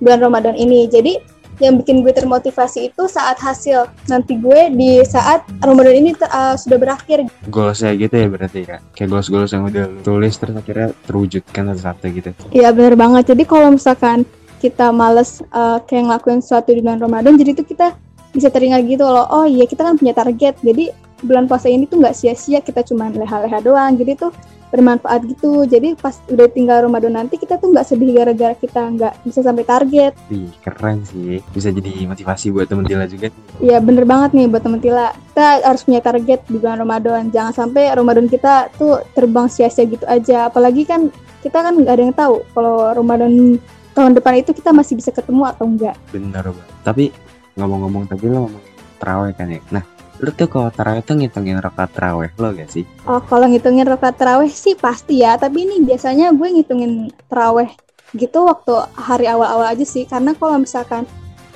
bulan 0.00 0.22
Ramadan 0.22 0.56
ini. 0.56 0.86
Jadi 0.88 1.33
yang 1.62 1.78
bikin 1.78 2.02
gue 2.02 2.10
termotivasi 2.10 2.90
itu 2.90 3.06
saat 3.06 3.38
hasil 3.38 3.86
nanti 4.10 4.38
gue 4.38 4.74
di 4.74 5.02
saat 5.06 5.46
Ramadan 5.62 5.94
ini 5.94 6.10
uh, 6.18 6.58
sudah 6.58 6.78
berakhir. 6.80 7.26
goalsnya 7.50 7.94
gitu 7.94 8.14
ya 8.14 8.26
berarti 8.26 8.60
ya 8.66 8.78
kayak 8.96 9.08
goals-goals 9.10 9.52
yang 9.54 9.68
udah 9.68 9.84
lu 9.86 10.00
tulis 10.02 10.34
terus 10.34 10.54
akhirnya 10.58 10.88
terwujudkan 11.06 11.62
satu-satu 11.74 12.04
gitu 12.10 12.30
Iya 12.50 12.70
bener 12.74 12.94
banget. 12.98 13.34
Jadi 13.34 13.42
kalau 13.46 13.74
misalkan 13.74 14.26
kita 14.58 14.90
males 14.90 15.44
uh, 15.52 15.78
kayak 15.84 16.08
ngelakuin 16.08 16.40
sesuatu 16.40 16.72
di 16.72 16.80
bulan 16.80 16.98
Ramadan, 16.98 17.36
jadi 17.36 17.52
itu 17.52 17.62
kita 17.62 17.94
bisa 18.34 18.48
teringat 18.50 18.82
gitu 18.88 19.06
loh. 19.06 19.28
Oh 19.30 19.46
iya 19.46 19.68
kita 19.68 19.86
kan 19.86 19.94
punya 19.94 20.16
target. 20.16 20.58
Jadi 20.64 20.90
bulan 21.22 21.46
puasa 21.46 21.70
ini 21.70 21.86
tuh 21.86 22.02
nggak 22.02 22.16
sia-sia 22.16 22.58
kita 22.60 22.82
cuma 22.82 23.08
leha-leha 23.12 23.58
doang. 23.62 23.94
Jadi 23.94 24.12
tuh 24.18 24.32
bermanfaat 24.74 25.22
gitu. 25.30 25.62
Jadi 25.70 25.94
pas 25.94 26.18
udah 26.26 26.50
tinggal 26.50 26.90
Ramadan 26.90 27.14
nanti 27.14 27.38
kita 27.38 27.62
tuh 27.62 27.70
nggak 27.70 27.86
sedih 27.86 28.10
gara-gara 28.10 28.58
kita 28.58 28.82
nggak 28.90 29.14
bisa 29.22 29.46
sampai 29.46 29.62
target. 29.62 30.12
Ih, 30.34 30.50
keren 30.58 31.06
sih 31.06 31.38
bisa 31.54 31.70
jadi 31.70 32.10
motivasi 32.10 32.50
buat 32.50 32.66
temen 32.66 32.82
Dila 32.82 33.06
juga 33.06 33.30
Iya 33.62 33.78
bener 33.78 34.02
banget 34.02 34.34
nih 34.34 34.50
buat 34.50 34.66
temen 34.66 34.82
Tila. 34.82 35.14
Kita 35.14 35.46
harus 35.62 35.86
punya 35.86 36.02
target 36.02 36.42
di 36.50 36.58
bulan 36.58 36.82
Ramadan. 36.82 37.30
Jangan 37.30 37.54
sampai 37.54 37.94
Ramadan 37.94 38.26
kita 38.26 38.74
tuh 38.74 38.98
terbang 39.14 39.46
sia-sia 39.46 39.86
gitu 39.86 40.02
aja. 40.10 40.50
Apalagi 40.50 40.82
kan 40.82 41.14
kita 41.46 41.62
kan 41.62 41.78
nggak 41.78 41.94
ada 41.94 42.02
yang 42.02 42.16
tahu 42.16 42.42
kalau 42.56 42.90
Ramadan 42.90 43.62
tahun 43.94 44.18
depan 44.18 44.42
itu 44.42 44.50
kita 44.50 44.74
masih 44.74 44.98
bisa 44.98 45.14
ketemu 45.14 45.46
atau 45.46 45.64
enggak. 45.70 45.94
bener 46.10 46.44
banget 46.50 46.68
tapi 46.82 47.04
ngomong-ngomong 47.54 48.10
tadi 48.10 48.26
lo 48.26 48.50
ngomongin 48.50 48.72
terawih 48.98 49.32
kan 49.38 49.46
ya 49.46 49.60
nah 49.70 49.84
lu 50.24 50.30
tuh 50.32 50.48
kalau 50.48 50.72
terawih 50.72 51.04
tuh 51.04 51.20
ngitungin 51.20 51.60
rakaat 51.60 51.92
terawih 51.92 52.32
lo 52.40 52.48
gak 52.56 52.72
sih 52.72 52.84
Oh 53.04 53.20
kalau 53.20 53.44
ngitungin 53.44 53.84
rakaat 53.84 54.16
terawih 54.16 54.48
sih 54.48 54.72
pasti 54.74 55.20
ya. 55.20 55.36
Tapi 55.36 55.68
ini 55.68 55.84
biasanya 55.84 56.32
gue 56.32 56.48
ngitungin 56.48 57.12
terawih 57.28 57.68
gitu 58.16 58.48
waktu 58.48 58.72
hari 58.96 59.28
awal-awal 59.28 59.68
aja 59.68 59.84
sih. 59.84 60.08
Karena 60.08 60.32
kalau 60.32 60.56
misalkan 60.56 61.04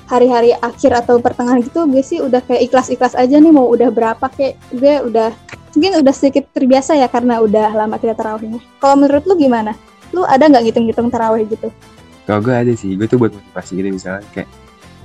hari-hari 0.05 0.53
akhir 0.61 1.05
atau 1.05 1.17
pertengahan 1.21 1.65
gitu 1.65 1.89
gue 1.89 2.05
sih 2.05 2.21
udah 2.21 2.45
kayak 2.45 2.69
ikhlas-ikhlas 2.69 3.17
aja 3.17 3.41
nih 3.41 3.53
mau 3.53 3.69
udah 3.69 3.89
berapa 3.89 4.25
kayak 4.33 4.61
gue 4.77 4.95
udah 5.09 5.33
mungkin 5.77 6.01
udah 6.01 6.15
sedikit 6.17 6.49
terbiasa 6.53 6.97
ya 6.97 7.09
karena 7.09 7.41
udah 7.41 7.73
lama 7.73 7.97
kita 7.97 8.13
terawihnya. 8.13 8.61
Kalau 8.81 9.01
menurut 9.01 9.25
lu 9.25 9.35
gimana? 9.41 9.73
Lu 10.13 10.25
ada 10.29 10.45
nggak 10.45 10.69
ngitung-ngitung 10.69 11.09
terawih 11.09 11.49
gitu? 11.49 11.73
kalau 12.29 12.45
gue 12.45 12.53
ada 12.53 12.73
sih 12.77 12.93
gue 12.93 13.09
tuh 13.09 13.17
buat 13.17 13.33
motivasi 13.33 13.81
gitu 13.81 13.89
misalnya 13.89 14.21
kayak 14.37 14.53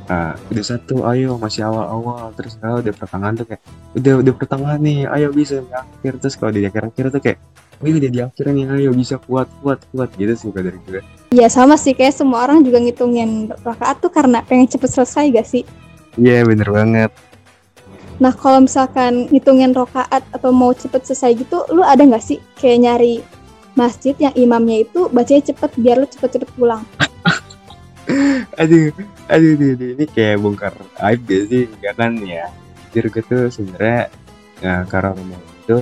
ah, 0.10 0.34
udah 0.52 0.64
satu 0.64 1.04
ayo 1.12 1.38
masih 1.38 1.64
awal-awal 1.68 2.32
terus 2.36 2.58
kalau 2.60 2.80
udah 2.80 2.94
pertengahan 2.96 3.34
tuh 3.38 3.46
kayak 3.48 3.62
udah 3.96 4.14
udah 4.24 4.34
pertengahan 4.36 4.80
nih 4.82 5.00
ayo 5.12 5.28
bisa 5.32 5.62
di 5.64 5.74
akhir 5.74 6.12
terus 6.20 6.36
kalau 6.36 6.52
di 6.52 6.66
akhir-akhir 6.66 7.06
tuh 7.14 7.22
kayak 7.24 7.40
Wih 7.84 8.00
udah 8.00 8.12
di 8.16 8.20
akhir 8.24 8.46
nih 8.56 8.66
ayo 8.80 8.90
bisa 8.96 9.20
kuat 9.20 9.52
kuat 9.60 9.84
kuat 9.92 10.10
gitu 10.16 10.34
sih 10.40 10.50
dari 10.56 10.80
gue 10.88 11.04
Iya 11.36 11.50
sama 11.52 11.76
sih 11.76 11.92
kayak 11.92 12.16
semua 12.16 12.48
orang 12.48 12.64
juga 12.64 12.80
ngitungin 12.80 13.52
rakaat 13.66 14.00
tuh 14.00 14.08
karena 14.14 14.40
pengen 14.46 14.70
cepet 14.70 14.88
selesai 14.88 15.34
gak 15.34 15.48
sih? 15.50 15.64
iya 16.16 16.46
bener 16.46 16.70
banget 16.70 17.12
Nah 18.22 18.32
kalau 18.32 18.64
misalkan 18.64 19.26
ngitungin 19.34 19.74
rokaat 19.74 20.22
atau 20.30 20.54
mau 20.54 20.70
cepet 20.72 21.02
selesai 21.02 21.34
gitu, 21.44 21.66
lu 21.74 21.82
ada 21.82 22.06
nggak 22.06 22.22
sih 22.22 22.38
kayak 22.62 22.86
nyari 22.86 23.14
masjid 23.74 24.14
yang 24.22 24.34
imamnya 24.38 24.86
itu 24.86 25.10
bacanya 25.10 25.50
cepet 25.50 25.72
biar 25.82 25.98
lu 25.98 26.08
cepet-cepet 26.08 26.50
pulang? 26.54 26.86
Aduh 28.58 28.94
aduh 29.30 29.52
aduh, 29.58 29.70
aduh. 29.76 29.90
ini 29.98 30.06
kayak 30.10 30.38
bongkar 30.42 30.74
aib 31.10 31.20
gak 31.26 31.42
sih? 31.50 31.64
Enggak 31.80 31.94
kan 31.98 32.12
ya 32.22 32.46
jujur 32.94 33.06
gue 33.10 33.24
tuh 33.26 33.44
sebenarnya 33.50 34.14
nah, 34.62 34.86
karena 34.86 35.18
rumah 35.18 35.42
itu 35.42 35.78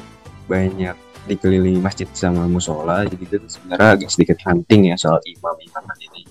banyak 0.48 0.96
dikelilingi 1.28 1.80
masjid 1.84 2.08
sama 2.16 2.48
musola 2.48 3.04
jadi 3.06 3.24
itu 3.24 3.38
sebenarnya 3.46 3.90
agak 4.00 4.10
sedikit 4.10 4.38
hunting 4.48 4.90
ya 4.90 4.96
soal 4.96 5.20
imam 5.28 5.56
imaman 5.60 5.98
ini. 6.00 6.22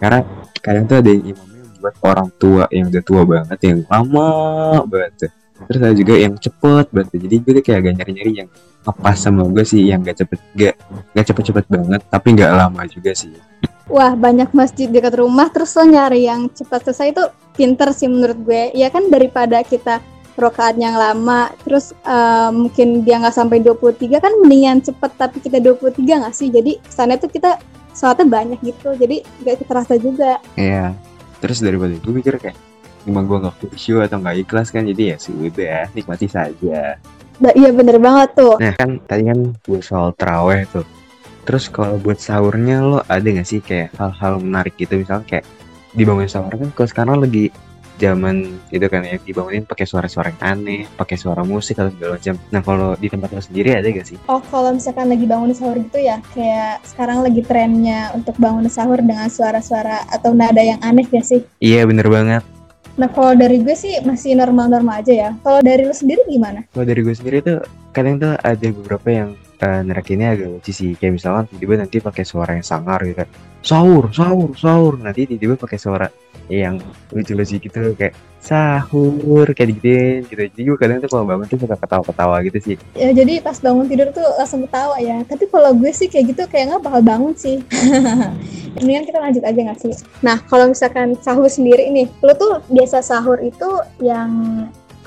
Karena 0.00 0.24
kadang 0.64 0.84
tuh 0.88 0.96
ada 1.04 1.10
yang 1.12 1.24
imamnya 1.36 1.62
buat 1.80 1.96
orang 2.04 2.28
tua 2.36 2.64
yang 2.68 2.92
udah 2.92 3.02
tua 3.04 3.22
banget 3.24 3.58
yang 3.64 3.78
lama 3.88 4.30
banget 4.84 5.32
terus 5.68 5.80
ada 5.80 5.92
juga 5.96 6.14
yang 6.16 6.34
cepet 6.40 6.86
banget 6.92 7.08
jadi 7.20 7.36
gue 7.40 7.52
tuh 7.60 7.64
kayak 7.64 7.78
agak 7.84 7.92
nyari-nyari 8.00 8.32
yang 8.44 8.48
ngepas 8.80 9.16
sama 9.20 9.44
gue 9.44 9.64
sih 9.64 9.82
yang 9.92 10.00
gak 10.00 10.16
cepet 10.24 10.40
gak 10.56 10.74
gak 11.12 11.24
cepet-cepet 11.28 11.64
banget 11.68 12.00
tapi 12.08 12.28
gak 12.32 12.52
lama 12.56 12.82
juga 12.88 13.12
sih 13.12 13.32
Wah 13.90 14.14
banyak 14.14 14.54
masjid 14.54 14.86
dekat 14.86 15.18
rumah 15.18 15.50
terus 15.50 15.74
lo 15.74 15.82
nyari 15.82 16.30
yang 16.30 16.46
cepat 16.54 16.86
selesai 16.86 17.10
itu 17.10 17.24
pinter 17.58 17.90
sih 17.90 18.06
menurut 18.06 18.38
gue. 18.46 18.70
Ya 18.78 18.86
kan 18.86 19.10
daripada 19.10 19.66
kita 19.66 19.98
rokaat 20.38 20.78
yang 20.78 20.94
lama 20.94 21.50
terus 21.66 21.90
eh, 22.06 22.50
mungkin 22.54 23.02
dia 23.02 23.18
nggak 23.18 23.34
sampai 23.34 23.58
23 23.58 24.22
kan 24.22 24.32
mendingan 24.40 24.78
cepet 24.78 25.10
tapi 25.18 25.42
kita 25.42 25.58
23 25.58 25.98
nggak 26.22 26.34
sih? 26.38 26.54
Jadi 26.54 26.78
kesannya 26.86 27.18
tuh 27.18 27.34
kita 27.34 27.58
sholatnya 27.90 28.30
banyak 28.30 28.58
gitu 28.62 28.94
jadi 28.94 29.26
gak 29.42 29.66
terasa 29.66 29.98
juga. 29.98 30.38
Iya. 30.54 30.94
Terus 31.42 31.58
daripada 31.58 31.92
gue 31.98 32.12
mikir 32.14 32.38
kayak 32.38 32.56
emang 33.10 33.26
gue 33.26 33.42
nggak 33.42 33.74
khusyuk 33.74 34.06
atau 34.06 34.22
nggak 34.22 34.46
ikhlas 34.46 34.70
kan 34.70 34.86
jadi 34.86 35.02
ya 35.12 35.16
sudah 35.18 35.90
nikmati 35.98 36.30
saja. 36.30 36.94
Iya 37.40 37.70
bener 37.72 37.96
banget 37.96 38.36
tuh. 38.36 38.54
Nah 38.60 38.76
kan 38.76 39.00
tadi 39.08 39.26
kan 39.26 39.38
gue 39.56 39.80
soal 39.82 40.12
teraweh 40.14 40.68
tuh. 40.70 40.84
Terus 41.50 41.66
kalau 41.66 41.98
buat 41.98 42.22
sahurnya 42.22 42.78
lo 42.78 43.02
ada 43.10 43.26
gak 43.26 43.42
sih 43.42 43.58
kayak 43.58 43.90
hal-hal 43.98 44.38
menarik 44.38 44.70
gitu 44.78 45.02
misalnya 45.02 45.26
kayak 45.26 45.42
dibangun 45.98 46.30
sahur 46.30 46.54
kan 46.54 46.70
kalau 46.78 46.86
sekarang 46.86 47.16
lagi 47.18 47.50
zaman 47.98 48.54
itu 48.70 48.86
kan 48.86 49.02
ya 49.02 49.18
dibangunin 49.18 49.66
pakai 49.66 49.82
suara-suara 49.82 50.30
yang 50.30 50.42
aneh, 50.46 50.86
pakai 50.94 51.18
suara 51.18 51.42
musik 51.42 51.74
atau 51.82 51.90
segala 51.90 52.22
macam. 52.22 52.38
Nah 52.54 52.62
kalau 52.62 52.94
di 52.94 53.10
tempat 53.10 53.34
lo 53.34 53.42
sendiri 53.42 53.74
ada 53.74 53.82
gak 53.90 54.06
sih? 54.06 54.14
Oh, 54.30 54.38
kalau 54.46 54.70
misalkan 54.78 55.10
lagi 55.10 55.26
bangun 55.26 55.50
sahur 55.50 55.74
gitu 55.74 55.98
ya, 55.98 56.22
kayak 56.38 56.86
sekarang 56.86 57.26
lagi 57.26 57.42
trennya 57.42 58.14
untuk 58.14 58.38
bangun 58.38 58.70
sahur 58.70 59.02
dengan 59.02 59.26
suara-suara 59.26 60.06
atau 60.06 60.30
nada 60.30 60.62
yang 60.62 60.78
aneh 60.86 61.02
gak 61.10 61.26
sih? 61.26 61.42
Iya 61.58 61.82
bener 61.90 62.06
banget. 62.06 62.46
Nah, 62.94 63.10
kalau 63.10 63.34
dari 63.34 63.58
gue 63.58 63.74
sih 63.74 63.98
masih 64.06 64.38
normal-normal 64.38 65.02
aja 65.02 65.14
ya. 65.26 65.30
Kalau 65.42 65.58
dari 65.66 65.82
lu 65.82 65.90
sendiri 65.90 66.22
gimana? 66.30 66.62
Kalau 66.70 66.86
dari 66.86 67.02
gue 67.02 67.14
sendiri 67.18 67.42
tuh 67.42 67.58
kadang 67.90 68.22
tuh 68.22 68.38
ada 68.38 68.66
beberapa 68.70 69.10
yang 69.10 69.34
uh, 69.60 69.80
nerakinnya 69.84 70.34
agak 70.36 70.48
lucu 70.58 70.72
sih 70.72 70.92
kayak 70.96 71.20
misalkan 71.20 71.44
tiba-tiba 71.52 71.74
nanti 71.84 71.96
pakai 72.00 72.24
suara 72.24 72.56
yang 72.56 72.66
sangar 72.66 73.00
gitu 73.04 73.22
kan 73.22 73.28
sahur 73.60 74.08
sahur 74.10 74.50
sahur 74.56 74.94
nanti 74.96 75.28
tiba-tiba 75.28 75.56
pakai 75.60 75.78
suara 75.78 76.08
yang 76.50 76.82
lucu-lucu 77.14 77.62
gitu 77.62 77.94
kayak 77.94 78.16
sahur 78.40 79.46
kayak 79.52 79.78
gitu 79.78 80.24
gitu 80.26 80.42
jadi 80.50 80.66
gue 80.66 80.78
kadang 80.80 80.98
tuh 81.04 81.10
kalau 81.12 81.24
bangun 81.28 81.46
tuh 81.46 81.60
suka 81.60 81.76
ketawa-ketawa 81.76 82.36
gitu 82.48 82.58
sih 82.58 82.76
Ya, 82.96 83.12
jadi 83.14 83.38
pas 83.44 83.56
bangun 83.60 83.86
tidur 83.86 84.08
tuh 84.10 84.24
langsung 84.36 84.64
ketawa 84.66 84.96
ya. 84.98 85.22
Tapi 85.24 85.48
kalau 85.48 85.72
gue 85.76 85.92
sih 85.92 86.08
kayak 86.08 86.36
gitu 86.36 86.42
kayak 86.48 86.74
nggak 86.74 86.82
bakal 86.84 87.00
bangun 87.00 87.32
sih. 87.36 87.62
Mendingan 88.76 89.04
kita 89.08 89.18
lanjut 89.20 89.44
aja 89.44 89.60
nggak 89.60 89.80
sih? 89.80 89.94
Nah, 90.20 90.36
kalau 90.48 90.68
misalkan 90.68 91.16
sahur 91.20 91.48
sendiri 91.48 91.88
nih, 91.92 92.08
lu 92.20 92.32
tuh 92.36 92.60
biasa 92.68 93.00
sahur 93.00 93.40
itu 93.40 93.68
yang 94.04 94.30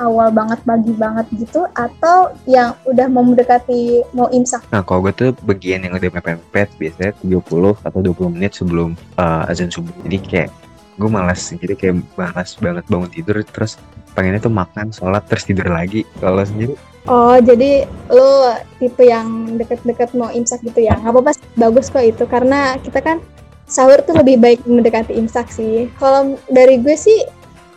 awal 0.01 0.34
banget 0.34 0.60
pagi 0.65 0.93
banget 0.95 1.25
gitu 1.38 1.65
atau 1.77 2.34
yang 2.49 2.73
udah 2.88 3.08
mau 3.10 3.21
mendekati 3.21 4.01
mau 4.15 4.29
imsak 4.34 4.63
nah 4.73 4.82
kalau 4.82 5.06
gue 5.06 5.13
tuh 5.13 5.29
bagian 5.45 5.86
yang 5.86 5.93
udah 5.93 6.10
mepet-mepet 6.10 6.69
biasanya 6.77 7.13
30 7.21 7.86
atau 7.86 7.99
20 8.01 8.36
menit 8.36 8.51
sebelum 8.58 8.97
uh, 9.17 9.49
azan 9.49 9.69
subuh 9.69 9.93
jadi 10.06 10.17
kayak 10.21 10.49
gue 10.97 11.10
malas 11.10 11.41
jadi 11.53 11.73
kayak 11.73 11.95
malas 12.17 12.53
banget 12.58 12.86
bangun 12.89 13.10
tidur 13.10 13.38
terus 13.45 13.82
pengennya 14.13 14.45
tuh 14.45 14.53
makan 14.53 14.93
sholat 14.93 15.25
terus 15.25 15.45
tidur 15.45 15.65
lagi 15.69 16.06
kalau 16.21 16.45
sendiri 16.45 16.77
Oh, 17.03 17.36
jadi 17.36 17.84
lo 18.08 18.56
tipe 18.79 19.03
yang 19.03 19.60
deket-deket 19.60 20.15
mau 20.15 20.32
imsak 20.32 20.63
gitu 20.63 20.88
ya? 20.88 20.95
Nggak 20.95 21.12
apa-apa, 21.12 21.32
bagus 21.60 21.91
kok 21.91 21.99
itu. 21.99 22.23
Karena 22.23 22.79
kita 22.79 23.03
kan 23.03 23.19
sahur 23.67 23.99
tuh 24.08 24.15
lebih 24.15 24.39
baik 24.39 24.63
mendekati 24.63 25.12
imsak 25.19 25.51
sih. 25.51 25.91
Kalau 25.99 26.39
dari 26.47 26.79
gue 26.79 26.95
sih, 26.95 27.27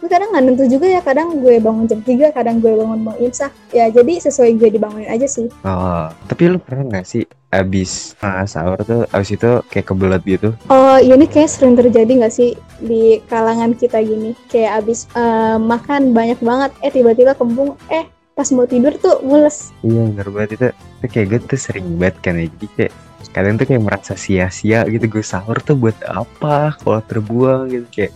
gue 0.07 0.15
kadang 0.15 0.31
nggak 0.31 0.45
nentu 0.47 0.65
juga 0.71 0.87
ya. 0.87 1.01
Kadang 1.03 1.43
gue 1.43 1.59
bangun 1.59 1.91
jam 1.91 1.99
3, 1.99 2.31
kadang 2.31 2.63
gue 2.63 2.71
bangun 2.71 3.01
mau 3.03 3.17
imsak. 3.19 3.51
Ya, 3.75 3.91
jadi 3.91 4.23
sesuai 4.23 4.55
gue 4.55 4.79
dibangunin 4.79 5.11
aja 5.11 5.27
sih. 5.27 5.51
oh 5.67 6.07
tapi 6.31 6.47
lu 6.47 6.63
pernah 6.63 6.87
nggak 6.87 7.07
sih 7.07 7.27
abis 7.51 8.15
uh, 8.23 8.47
sahur 8.47 8.79
tuh 8.87 9.03
abis 9.11 9.35
itu 9.35 9.51
kayak 9.73 9.87
kebelet 9.89 10.23
gitu 10.23 10.55
Oh, 10.69 10.99
ini 11.03 11.27
kayak 11.27 11.51
sering 11.51 11.75
terjadi 11.75 12.23
nggak 12.23 12.35
sih 12.35 12.55
di 12.79 13.19
kalangan 13.27 13.75
kita 13.75 13.99
gini? 13.99 14.39
Kayak 14.47 14.87
abis 14.87 15.11
eh, 15.17 15.59
makan 15.59 16.15
banyak 16.15 16.39
banget, 16.39 16.71
eh 16.87 16.93
tiba-tiba 16.95 17.35
kembung, 17.35 17.75
eh 17.91 18.07
pas 18.37 18.47
mau 18.53 18.69
tidur 18.69 18.93
tuh 19.01 19.25
mules. 19.25 19.73
iya 19.81 20.07
bener 20.13 20.29
banget 20.29 20.51
itu, 20.61 20.67
itu 21.03 21.07
kayak 21.09 21.27
gue 21.33 21.39
tuh 21.49 21.59
sering 21.59 21.87
banget 21.97 22.17
kan 22.21 22.37
ya 22.37 22.47
jadi 22.53 22.67
kayak 22.77 22.93
kadang 23.33 23.55
tuh 23.57 23.67
kayak 23.69 23.83
merasa 23.85 24.13
sia-sia 24.17 24.85
gitu 24.89 25.05
gue 25.09 25.25
sahur 25.25 25.57
tuh 25.61 25.77
buat 25.77 25.97
apa 26.05 26.77
kalau 26.81 27.01
terbuang 27.05 27.73
gitu 27.73 27.87
kayak 27.93 28.13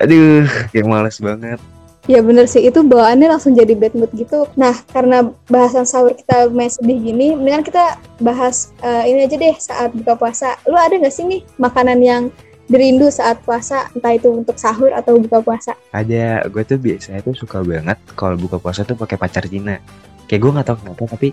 aduh 0.00 0.46
kayak 0.72 0.86
males 0.86 1.18
banget 1.20 1.60
Ya 2.04 2.20
bener 2.20 2.44
sih, 2.44 2.60
itu 2.60 2.84
bawaannya 2.84 3.32
langsung 3.32 3.56
jadi 3.56 3.72
bad 3.72 3.96
mood 3.96 4.12
gitu. 4.12 4.44
Nah, 4.60 4.76
karena 4.92 5.24
bahasan 5.48 5.88
sahur 5.88 6.12
kita 6.12 6.52
main 6.52 6.68
sedih 6.68 7.00
gini, 7.00 7.32
mendingan 7.32 7.64
kita 7.64 7.96
bahas 8.20 8.76
eh, 8.84 9.08
ini 9.08 9.24
aja 9.24 9.40
deh 9.40 9.56
saat 9.56 9.88
buka 9.96 10.12
puasa. 10.12 10.60
Lu 10.68 10.76
ada 10.76 10.92
nggak 11.00 11.08
sih 11.08 11.24
nih 11.24 11.40
makanan 11.56 12.04
yang 12.04 12.28
dirindu 12.68 13.08
saat 13.08 13.40
puasa, 13.40 13.88
entah 13.96 14.20
itu 14.20 14.28
untuk 14.28 14.60
sahur 14.60 14.92
atau 14.92 15.16
buka 15.16 15.40
puasa? 15.40 15.72
ada 15.94 16.42
gue 16.50 16.62
tuh 16.66 16.76
biasanya 16.76 17.22
tuh 17.22 17.38
suka 17.38 17.62
banget 17.62 17.94
kalau 18.18 18.34
buka 18.34 18.58
puasa 18.58 18.82
tuh 18.82 18.98
pakai 18.98 19.14
pacar 19.14 19.46
Cina 19.46 19.78
kayak 20.26 20.40
gue 20.42 20.50
nggak 20.50 20.66
tahu 20.66 20.76
kenapa 20.82 21.02
tapi 21.14 21.28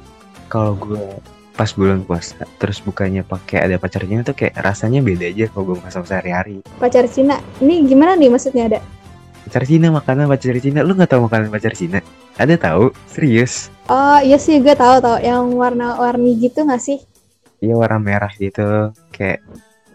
kalau 0.45 0.77
gue 0.77 1.01
pas 1.51 1.69
bulan 1.75 2.01
puasa 2.07 2.47
terus 2.57 2.79
bukanya 2.79 3.21
pakai 3.27 3.67
ada 3.67 3.75
pacar 3.75 4.07
Cina 4.07 4.23
tuh 4.23 4.33
kayak 4.33 4.55
rasanya 4.59 5.03
beda 5.03 5.27
aja 5.27 5.45
kalau 5.51 5.75
gue 5.75 5.77
sama 5.91 6.07
sehari-hari. 6.07 6.63
Pacar 6.79 7.05
Cina, 7.11 7.37
ini 7.59 7.83
gimana 7.85 8.15
nih 8.15 8.31
maksudnya 8.31 8.65
ada? 8.71 8.79
pacar 9.51 9.67
Cina 9.67 9.91
makanan 9.91 10.31
pacar 10.31 10.55
Cina. 10.63 10.79
Lu 10.85 10.95
nggak 10.95 11.11
tahu 11.11 11.27
makanan 11.27 11.51
pacar 11.51 11.73
Cina? 11.75 11.99
Ada 12.39 12.55
tahu? 12.55 12.95
Serius? 13.11 13.67
Oh 13.91 14.19
iya 14.23 14.39
sih, 14.39 14.63
gue 14.63 14.71
tahu 14.71 15.03
tahu. 15.03 15.19
Yang 15.19 15.43
warna-warni 15.59 16.39
gitu 16.39 16.63
nggak 16.63 16.79
sih? 16.79 16.99
iya 17.61 17.77
warna 17.77 18.01
merah 18.01 18.31
gitu. 18.39 18.95
Kayak 19.13 19.43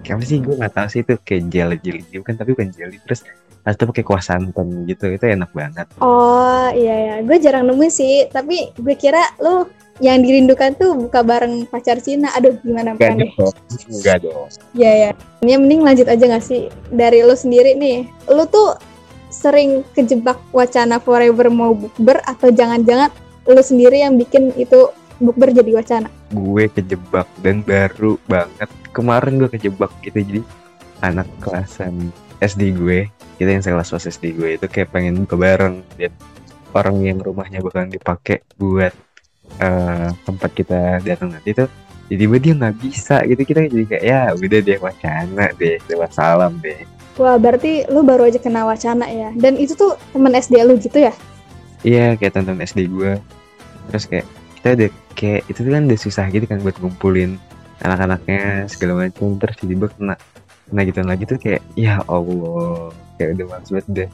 kayak 0.04 0.14
apa 0.20 0.24
sih? 0.28 0.38
Gue 0.44 0.54
nggak 0.60 0.74
tahu 0.76 0.86
sih 0.92 1.00
itu 1.02 1.14
kayak 1.24 1.42
jelly 1.50 1.76
jelly 1.80 2.02
gitu 2.12 2.22
kan 2.22 2.36
tapi 2.36 2.52
bukan 2.52 2.68
jelly 2.70 3.00
terus 3.02 3.24
atau 3.66 3.90
pakai 3.90 4.04
kuah 4.06 4.22
santan 4.22 4.86
gitu 4.86 5.10
itu 5.10 5.24
enak 5.26 5.50
banget. 5.50 5.86
Oh 5.98 6.70
iya 6.70 6.94
ya, 6.94 7.14
gue 7.24 7.36
jarang 7.40 7.66
nemuin 7.66 7.90
sih. 7.90 8.28
Tapi 8.30 8.76
gue 8.76 8.94
kira 8.94 9.24
lu 9.42 9.66
yang 10.02 10.20
dirindukan 10.20 10.76
tuh 10.76 10.92
buka 10.96 11.24
bareng 11.24 11.64
pacar 11.68 12.00
Cina. 12.00 12.32
Aduh 12.36 12.56
gimana 12.60 12.96
enggak 12.96 13.16
deh? 13.16 13.30
enggak 13.88 14.16
dong 14.24 14.48
Iya 14.76 14.92
ya. 14.92 15.10
Ini 15.40 15.56
mending 15.60 15.82
lanjut 15.84 16.06
aja 16.08 16.24
gak 16.26 16.44
sih 16.44 16.68
dari 16.92 17.24
lu 17.24 17.32
sendiri 17.32 17.76
nih. 17.76 18.08
Lu 18.28 18.44
tuh 18.48 18.76
sering 19.32 19.84
kejebak 19.92 20.40
wacana 20.52 20.96
forever 21.00 21.48
mau 21.52 21.76
bukber 21.76 22.20
atau 22.24 22.48
jangan-jangan 22.48 23.12
lu 23.46 23.62
sendiri 23.62 24.02
yang 24.02 24.16
bikin 24.16 24.50
itu 24.56 24.90
bukber 25.20 25.52
jadi 25.52 25.76
wacana? 25.76 26.08
gue 26.34 26.64
kejebak 26.74 27.28
dan 27.42 27.62
baru 27.62 28.18
banget 28.26 28.70
kemarin 28.90 29.38
gue 29.38 29.50
kejebak 29.54 29.92
gitu 30.02 30.18
jadi 30.18 30.40
anak 31.06 31.28
kelasan 31.38 32.10
SD 32.42 32.74
gue 32.74 33.06
kita 33.38 33.50
yang 33.52 33.62
sekelas 33.62 33.94
pas 33.94 34.02
SD 34.02 34.34
gue 34.34 34.58
itu 34.58 34.66
kayak 34.66 34.90
pengen 34.90 35.22
buka 35.22 35.36
bareng 35.38 35.86
dan 35.94 36.10
orang 36.74 36.96
yang 37.04 37.18
rumahnya 37.22 37.62
bakalan 37.62 37.92
dipakai 37.92 38.42
buat 38.58 38.90
eh, 39.60 40.08
tempat 40.24 40.50
kita 40.52 41.00
datang 41.02 41.32
nanti 41.32 41.52
tuh 41.56 41.68
jadi 42.06 42.24
dia 42.38 42.54
nggak 42.54 42.76
bisa 42.78 43.22
gitu. 43.26 43.42
Kita 43.42 43.66
jadi 43.66 43.84
kayak 43.86 44.04
ya 44.06 44.20
udah 44.34 44.60
deh 44.62 44.78
wacana 44.78 45.44
deh 45.58 45.76
dewa 45.90 46.06
salam 46.10 46.58
deh. 46.62 46.86
Wah 47.18 47.40
berarti 47.40 47.88
lu 47.88 48.04
baru 48.06 48.28
aja 48.28 48.38
kena 48.38 48.62
wacana 48.62 49.10
ya. 49.10 49.34
Dan 49.34 49.58
itu 49.58 49.74
tuh 49.74 49.98
temen 50.14 50.30
SD 50.30 50.62
lu 50.62 50.78
gitu 50.78 51.02
ya? 51.02 51.14
iya 51.86 52.18
kayak 52.18 52.34
tonton 52.34 52.58
SD 52.58 52.90
gue 52.90 53.14
terus 53.92 54.04
kayak 54.10 54.26
kita 54.58 54.68
udah 54.74 54.90
kayak 55.14 55.42
itu 55.46 55.58
tuh 55.62 55.72
kan 55.72 55.82
udah 55.86 56.00
susah 56.00 56.26
gitu 56.34 56.44
kan 56.50 56.58
buat 56.58 56.76
ngumpulin 56.82 57.38
anak-anaknya 57.86 58.66
segala 58.66 59.06
macam 59.06 59.38
terus 59.38 59.54
tiba-tiba 59.62 59.86
kena 59.94 60.14
kena 60.66 60.80
gitu 60.82 61.00
lagi 61.06 61.24
tuh 61.28 61.38
kayak 61.38 61.62
ya 61.78 62.02
Allah 62.10 62.90
kayak 63.20 63.38
udah 63.38 63.46
males 63.46 63.70
banget 63.70 63.86
deh. 63.94 64.08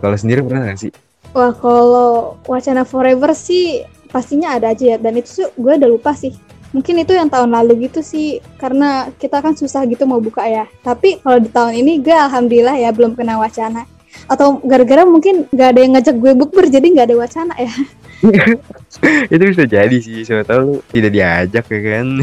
Kalau 0.00 0.16
sendiri 0.16 0.40
pernah 0.40 0.72
gak 0.72 0.80
sih? 0.80 0.92
Wah 1.36 1.52
kalau 1.52 2.40
wacana 2.48 2.88
forever 2.88 3.36
sih 3.36 3.84
pastinya 4.10 4.58
ada 4.58 4.74
aja 4.74 4.94
ya. 4.94 4.96
Dan 4.98 5.18
itu 5.22 5.42
tuh 5.42 5.48
gue 5.54 5.72
udah 5.78 5.90
lupa 5.90 6.12
sih. 6.12 6.34
Mungkin 6.70 7.02
itu 7.02 7.14
yang 7.14 7.26
tahun 7.26 7.50
lalu 7.50 7.90
gitu 7.90 8.04
sih. 8.04 8.42
Karena 8.58 9.08
kita 9.16 9.40
kan 9.40 9.54
susah 9.54 9.86
gitu 9.86 10.04
mau 10.04 10.18
buka 10.18 10.44
ya. 10.46 10.66
Tapi 10.84 11.22
kalau 11.22 11.38
di 11.38 11.50
tahun 11.50 11.72
ini 11.78 12.02
gue 12.02 12.14
alhamdulillah 12.14 12.76
ya 12.78 12.90
belum 12.90 13.14
kena 13.14 13.38
wacana. 13.38 13.86
Atau 14.26 14.58
gara-gara 14.66 15.06
mungkin 15.06 15.46
gak 15.54 15.68
ada 15.74 15.80
yang 15.80 15.94
ngajak 15.94 16.16
gue 16.18 16.32
bukber 16.34 16.66
jadi 16.66 16.86
gak 16.94 17.06
ada 17.10 17.16
wacana 17.16 17.54
ya. 17.56 17.70
itu 19.32 19.42
bisa 19.48 19.64
jadi 19.64 19.96
sih 19.96 20.28
siapa 20.28 20.44
tahu 20.44 20.60
lu 20.60 20.74
tidak 20.92 21.12
diajak 21.16 21.64
ya 21.72 21.80
kan 21.80 22.06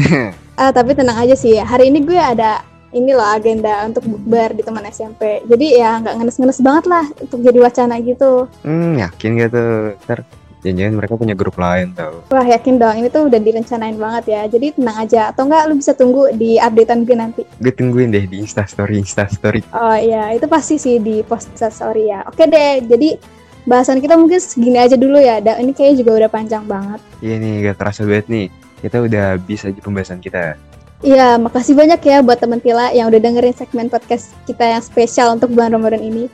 Ah, 0.58 0.74
tapi 0.74 0.90
tenang 0.90 1.14
aja 1.22 1.38
sih. 1.38 1.54
Hari 1.54 1.86
ini 1.86 2.02
gue 2.02 2.18
ada 2.18 2.66
ini 2.90 3.14
loh 3.14 3.22
agenda 3.22 3.86
untuk 3.86 4.02
bukber 4.10 4.58
di 4.58 4.66
teman 4.66 4.82
SMP. 4.90 5.38
Jadi 5.46 5.78
ya 5.78 6.02
nggak 6.02 6.18
ngenes-ngenes 6.18 6.58
banget 6.58 6.84
lah 6.90 7.06
untuk 7.14 7.38
jadi 7.46 7.58
wacana 7.62 7.94
gitu. 8.02 8.50
hmm 8.66 8.98
yakin 8.98 9.38
gak 9.38 9.54
tuh 9.54 9.94
ntar 10.02 10.26
jangan-jangan 10.60 10.94
mereka 10.98 11.14
punya 11.14 11.34
grup 11.34 11.56
lain 11.56 11.94
tau 11.94 12.22
Wah 12.28 12.42
yakin 12.42 12.76
dong, 12.76 12.94
ini 12.98 13.08
tuh 13.08 13.30
udah 13.30 13.38
direncanain 13.38 13.94
banget 13.94 14.24
ya. 14.30 14.42
Jadi 14.46 14.74
tenang 14.74 14.98
aja. 14.98 15.30
Atau 15.30 15.46
enggak 15.46 15.62
lu 15.70 15.74
bisa 15.78 15.92
tunggu 15.94 16.28
di 16.34 16.58
updatean 16.58 17.06
gue 17.06 17.16
nanti. 17.16 17.42
gue 17.46 17.72
tungguin 17.72 18.10
deh 18.10 18.26
di 18.26 18.42
instastory 18.42 18.98
instastory 18.98 19.62
Oh 19.70 19.94
iya, 19.94 20.34
itu 20.34 20.46
pasti 20.46 20.76
sih 20.76 20.98
di 20.98 21.22
post 21.22 21.54
story 21.54 22.10
ya. 22.10 22.26
Oke 22.26 22.44
deh, 22.44 22.82
jadi 22.82 23.18
bahasan 23.64 24.00
kita 24.00 24.16
mungkin 24.16 24.40
segini 24.40 24.78
aja 24.80 24.98
dulu 24.98 25.16
ya. 25.16 25.38
Dan 25.38 25.62
ini 25.62 25.72
kayaknya 25.72 26.02
juga 26.02 26.10
udah 26.24 26.30
panjang 26.30 26.64
banget. 26.66 27.00
iya 27.20 27.34
nih 27.38 27.52
gak 27.70 27.76
terasa 27.78 28.02
banget 28.06 28.26
nih 28.26 28.46
kita 28.78 28.96
udah 29.02 29.22
habis 29.34 29.60
aja 29.66 29.80
pembahasan 29.82 30.22
kita 30.22 30.54
Iya, 30.98 31.38
makasih 31.38 31.78
banyak 31.78 32.02
ya 32.02 32.26
buat 32.26 32.42
temen 32.42 32.58
Tila 32.58 32.90
yang 32.90 33.06
udah 33.06 33.22
dengerin 33.22 33.54
segmen 33.54 33.86
podcast 33.86 34.34
kita 34.50 34.66
yang 34.66 34.82
spesial 34.82 35.30
untuk 35.30 35.54
bulan 35.54 35.70
Ramadan 35.70 36.02
ini. 36.02 36.26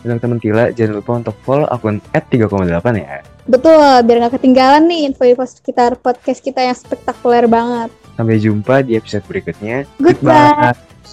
Untuk 0.00 0.18
teman 0.24 0.40
Tila, 0.40 0.72
jangan 0.72 0.94
lupa 0.96 1.10
untuk 1.20 1.36
follow 1.44 1.68
akun 1.68 2.00
@3,8 2.16 2.96
ya. 2.96 3.20
Betul, 3.44 3.84
biar 4.06 4.16
nggak 4.24 4.40
ketinggalan 4.40 4.88
nih 4.88 5.12
info-info 5.12 5.44
sekitar 5.44 6.00
podcast 6.00 6.40
kita 6.40 6.64
yang 6.64 6.76
spektakuler 6.76 7.44
banget. 7.44 7.92
Sampai 8.16 8.40
jumpa 8.40 8.80
di 8.84 8.96
episode 8.96 9.24
berikutnya. 9.28 9.84
Goodbye. 10.00 10.72